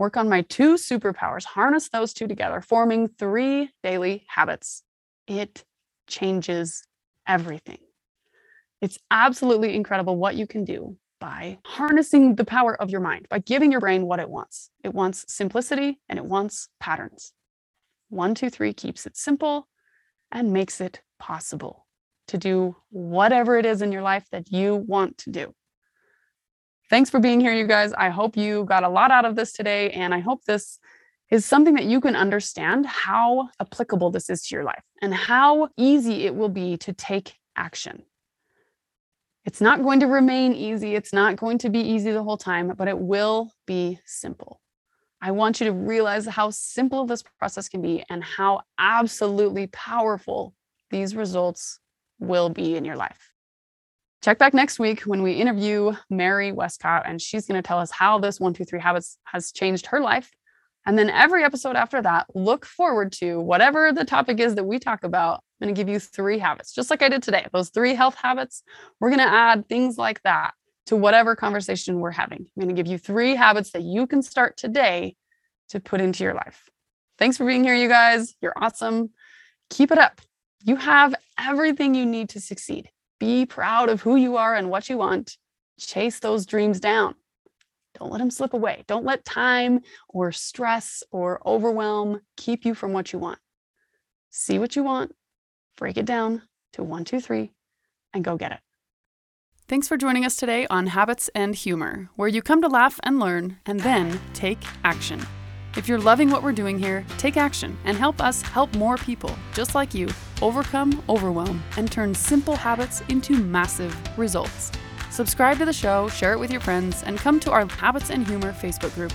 work 0.00 0.16
on 0.16 0.30
my 0.30 0.40
two 0.40 0.74
superpowers, 0.76 1.44
harness 1.44 1.90
those 1.90 2.14
two 2.14 2.26
together, 2.26 2.62
forming 2.62 3.06
three 3.06 3.70
daily 3.82 4.24
habits, 4.28 4.82
it 5.28 5.62
changes 6.08 6.82
everything. 7.28 7.78
It's 8.80 8.98
absolutely 9.10 9.76
incredible 9.76 10.16
what 10.16 10.36
you 10.36 10.46
can 10.46 10.64
do 10.64 10.96
by 11.20 11.58
harnessing 11.66 12.36
the 12.36 12.46
power 12.46 12.80
of 12.80 12.88
your 12.88 13.02
mind, 13.02 13.26
by 13.28 13.40
giving 13.40 13.70
your 13.70 13.80
brain 13.80 14.06
what 14.06 14.20
it 14.20 14.30
wants. 14.30 14.70
It 14.82 14.94
wants 14.94 15.26
simplicity 15.28 16.00
and 16.08 16.18
it 16.18 16.24
wants 16.24 16.70
patterns. 16.80 17.34
One, 18.08 18.34
two, 18.34 18.48
three 18.48 18.72
keeps 18.72 19.04
it 19.04 19.18
simple 19.18 19.68
and 20.32 20.50
makes 20.50 20.80
it 20.80 21.02
possible 21.18 21.86
to 22.28 22.38
do 22.38 22.74
whatever 22.88 23.58
it 23.58 23.66
is 23.66 23.82
in 23.82 23.92
your 23.92 24.02
life 24.02 24.24
that 24.32 24.50
you 24.50 24.76
want 24.76 25.18
to 25.18 25.30
do. 25.30 25.54
Thanks 26.90 27.08
for 27.08 27.20
being 27.20 27.40
here, 27.40 27.54
you 27.54 27.68
guys. 27.68 27.92
I 27.92 28.08
hope 28.08 28.36
you 28.36 28.64
got 28.64 28.82
a 28.82 28.88
lot 28.88 29.12
out 29.12 29.24
of 29.24 29.36
this 29.36 29.52
today, 29.52 29.90
and 29.90 30.12
I 30.12 30.18
hope 30.18 30.44
this 30.44 30.80
is 31.30 31.46
something 31.46 31.74
that 31.74 31.84
you 31.84 32.00
can 32.00 32.16
understand 32.16 32.84
how 32.84 33.48
applicable 33.60 34.10
this 34.10 34.28
is 34.28 34.42
to 34.46 34.56
your 34.56 34.64
life 34.64 34.82
and 35.00 35.14
how 35.14 35.68
easy 35.76 36.26
it 36.26 36.34
will 36.34 36.48
be 36.48 36.76
to 36.78 36.92
take 36.92 37.36
action. 37.54 38.02
It's 39.44 39.60
not 39.60 39.84
going 39.84 40.00
to 40.00 40.08
remain 40.08 40.52
easy. 40.52 40.96
It's 40.96 41.12
not 41.12 41.36
going 41.36 41.58
to 41.58 41.70
be 41.70 41.78
easy 41.78 42.10
the 42.10 42.24
whole 42.24 42.36
time, 42.36 42.74
but 42.76 42.88
it 42.88 42.98
will 42.98 43.52
be 43.68 44.00
simple. 44.04 44.60
I 45.22 45.30
want 45.30 45.60
you 45.60 45.66
to 45.66 45.72
realize 45.72 46.26
how 46.26 46.50
simple 46.50 47.06
this 47.06 47.22
process 47.38 47.68
can 47.68 47.82
be 47.82 48.02
and 48.10 48.24
how 48.24 48.62
absolutely 48.78 49.68
powerful 49.68 50.54
these 50.90 51.14
results 51.14 51.78
will 52.18 52.48
be 52.48 52.74
in 52.74 52.84
your 52.84 52.96
life. 52.96 53.30
Check 54.22 54.36
back 54.36 54.52
next 54.52 54.78
week 54.78 55.02
when 55.02 55.22
we 55.22 55.32
interview 55.32 55.94
Mary 56.10 56.52
Westcott, 56.52 57.04
and 57.06 57.22
she's 57.22 57.46
going 57.46 57.60
to 57.60 57.66
tell 57.66 57.78
us 57.78 57.90
how 57.90 58.18
this 58.18 58.38
one, 58.38 58.52
two, 58.52 58.66
three 58.66 58.78
habits 58.78 59.16
has 59.24 59.50
changed 59.50 59.86
her 59.86 60.00
life. 60.00 60.30
And 60.84 60.98
then 60.98 61.08
every 61.08 61.42
episode 61.42 61.74
after 61.74 62.02
that, 62.02 62.26
look 62.34 62.66
forward 62.66 63.12
to 63.12 63.40
whatever 63.40 63.92
the 63.92 64.04
topic 64.04 64.38
is 64.38 64.56
that 64.56 64.64
we 64.64 64.78
talk 64.78 65.04
about. 65.04 65.42
I'm 65.60 65.66
going 65.66 65.74
to 65.74 65.80
give 65.80 65.88
you 65.88 65.98
three 65.98 66.38
habits, 66.38 66.74
just 66.74 66.90
like 66.90 67.00
I 67.00 67.08
did 67.08 67.22
today. 67.22 67.46
Those 67.50 67.70
three 67.70 67.94
health 67.94 68.14
habits, 68.14 68.62
we're 68.98 69.08
going 69.08 69.20
to 69.20 69.24
add 69.24 69.66
things 69.68 69.96
like 69.96 70.22
that 70.22 70.52
to 70.86 70.96
whatever 70.96 71.34
conversation 71.34 72.00
we're 72.00 72.10
having. 72.10 72.40
I'm 72.40 72.62
going 72.62 72.74
to 72.74 72.82
give 72.82 72.90
you 72.90 72.98
three 72.98 73.34
habits 73.36 73.72
that 73.72 73.82
you 73.82 74.06
can 74.06 74.22
start 74.22 74.58
today 74.58 75.16
to 75.70 75.80
put 75.80 76.02
into 76.02 76.24
your 76.24 76.34
life. 76.34 76.68
Thanks 77.18 77.38
for 77.38 77.46
being 77.46 77.64
here, 77.64 77.74
you 77.74 77.88
guys. 77.88 78.34
You're 78.42 78.54
awesome. 78.56 79.10
Keep 79.70 79.92
it 79.92 79.98
up. 79.98 80.20
You 80.64 80.76
have 80.76 81.14
everything 81.38 81.94
you 81.94 82.04
need 82.04 82.30
to 82.30 82.40
succeed. 82.40 82.90
Be 83.20 83.46
proud 83.46 83.90
of 83.90 84.00
who 84.00 84.16
you 84.16 84.36
are 84.36 84.54
and 84.54 84.70
what 84.70 84.88
you 84.88 84.96
want. 84.96 85.36
Chase 85.78 86.18
those 86.18 86.46
dreams 86.46 86.80
down. 86.80 87.14
Don't 87.98 88.10
let 88.10 88.18
them 88.18 88.30
slip 88.30 88.54
away. 88.54 88.82
Don't 88.86 89.04
let 89.04 89.24
time 89.24 89.80
or 90.08 90.32
stress 90.32 91.02
or 91.12 91.40
overwhelm 91.46 92.22
keep 92.36 92.64
you 92.64 92.74
from 92.74 92.92
what 92.92 93.12
you 93.12 93.18
want. 93.18 93.38
See 94.30 94.58
what 94.58 94.74
you 94.74 94.82
want, 94.82 95.14
break 95.76 95.98
it 95.98 96.06
down 96.06 96.42
to 96.72 96.82
one, 96.82 97.04
two, 97.04 97.20
three, 97.20 97.52
and 98.14 98.24
go 98.24 98.36
get 98.36 98.52
it. 98.52 98.60
Thanks 99.68 99.86
for 99.86 99.96
joining 99.96 100.24
us 100.24 100.36
today 100.36 100.66
on 100.68 100.88
Habits 100.88 101.28
and 101.34 101.54
Humor, 101.54 102.08
where 102.16 102.28
you 102.28 102.42
come 102.42 102.62
to 102.62 102.68
laugh 102.68 102.98
and 103.02 103.20
learn 103.20 103.58
and 103.66 103.80
then 103.80 104.18
take 104.34 104.58
action. 104.82 105.20
If 105.76 105.88
you're 105.88 105.98
loving 105.98 106.30
what 106.30 106.42
we're 106.42 106.52
doing 106.52 106.78
here, 106.78 107.04
take 107.18 107.36
action 107.36 107.76
and 107.84 107.96
help 107.96 108.20
us 108.20 108.42
help 108.42 108.74
more 108.74 108.96
people 108.96 109.34
just 109.52 109.74
like 109.74 109.94
you 109.94 110.08
overcome 110.42 111.02
overwhelm 111.08 111.62
and 111.76 111.90
turn 111.90 112.14
simple 112.14 112.56
habits 112.56 113.02
into 113.08 113.36
massive 113.36 113.96
results. 114.18 114.72
Subscribe 115.10 115.58
to 115.58 115.64
the 115.64 115.72
show, 115.72 116.08
share 116.08 116.32
it 116.32 116.38
with 116.38 116.50
your 116.50 116.60
friends, 116.60 117.02
and 117.02 117.18
come 117.18 117.40
to 117.40 117.50
our 117.50 117.66
Habits 117.66 118.10
and 118.10 118.26
Humor 118.26 118.52
Facebook 118.52 118.94
group. 118.94 119.12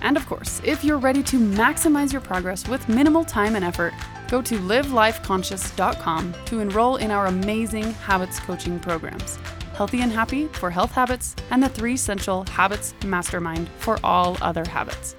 And 0.00 0.16
of 0.16 0.26
course, 0.26 0.60
if 0.64 0.84
you're 0.84 0.98
ready 0.98 1.22
to 1.24 1.38
maximize 1.38 2.12
your 2.12 2.20
progress 2.20 2.68
with 2.68 2.88
minimal 2.88 3.24
time 3.24 3.56
and 3.56 3.64
effort, 3.64 3.94
go 4.28 4.42
to 4.42 4.58
livelifeconscious.com 4.58 6.34
to 6.44 6.60
enroll 6.60 6.96
in 6.96 7.10
our 7.10 7.26
amazing 7.26 7.92
habits 7.94 8.38
coaching 8.40 8.78
programs. 8.78 9.38
Healthy 9.74 10.00
and 10.00 10.10
Happy 10.10 10.48
for 10.48 10.70
health 10.70 10.90
habits, 10.90 11.36
and 11.50 11.62
the 11.62 11.68
three 11.68 11.94
essential 11.94 12.44
habits 12.50 12.94
mastermind 13.04 13.68
for 13.78 13.98
all 14.02 14.36
other 14.40 14.64
habits. 14.68 15.14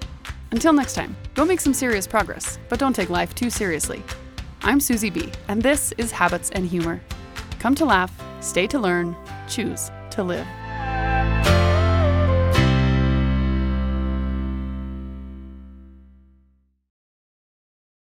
Until 0.52 0.72
next 0.72 0.94
time, 0.94 1.16
go 1.34 1.44
make 1.44 1.60
some 1.60 1.72
serious 1.72 2.06
progress, 2.06 2.58
but 2.68 2.78
don't 2.78 2.94
take 2.94 3.08
life 3.08 3.34
too 3.34 3.48
seriously. 3.48 4.02
I'm 4.62 4.78
Susie 4.78 5.08
B, 5.08 5.32
and 5.48 5.62
this 5.62 5.92
is 5.96 6.12
Habits 6.12 6.50
and 6.50 6.66
Humor. 6.66 7.00
Come 7.60 7.74
to 7.76 7.86
laugh, 7.86 8.12
stay 8.42 8.66
to 8.66 8.78
learn, 8.78 9.16
choose 9.48 9.90
to 10.10 10.22
live. 10.22 10.46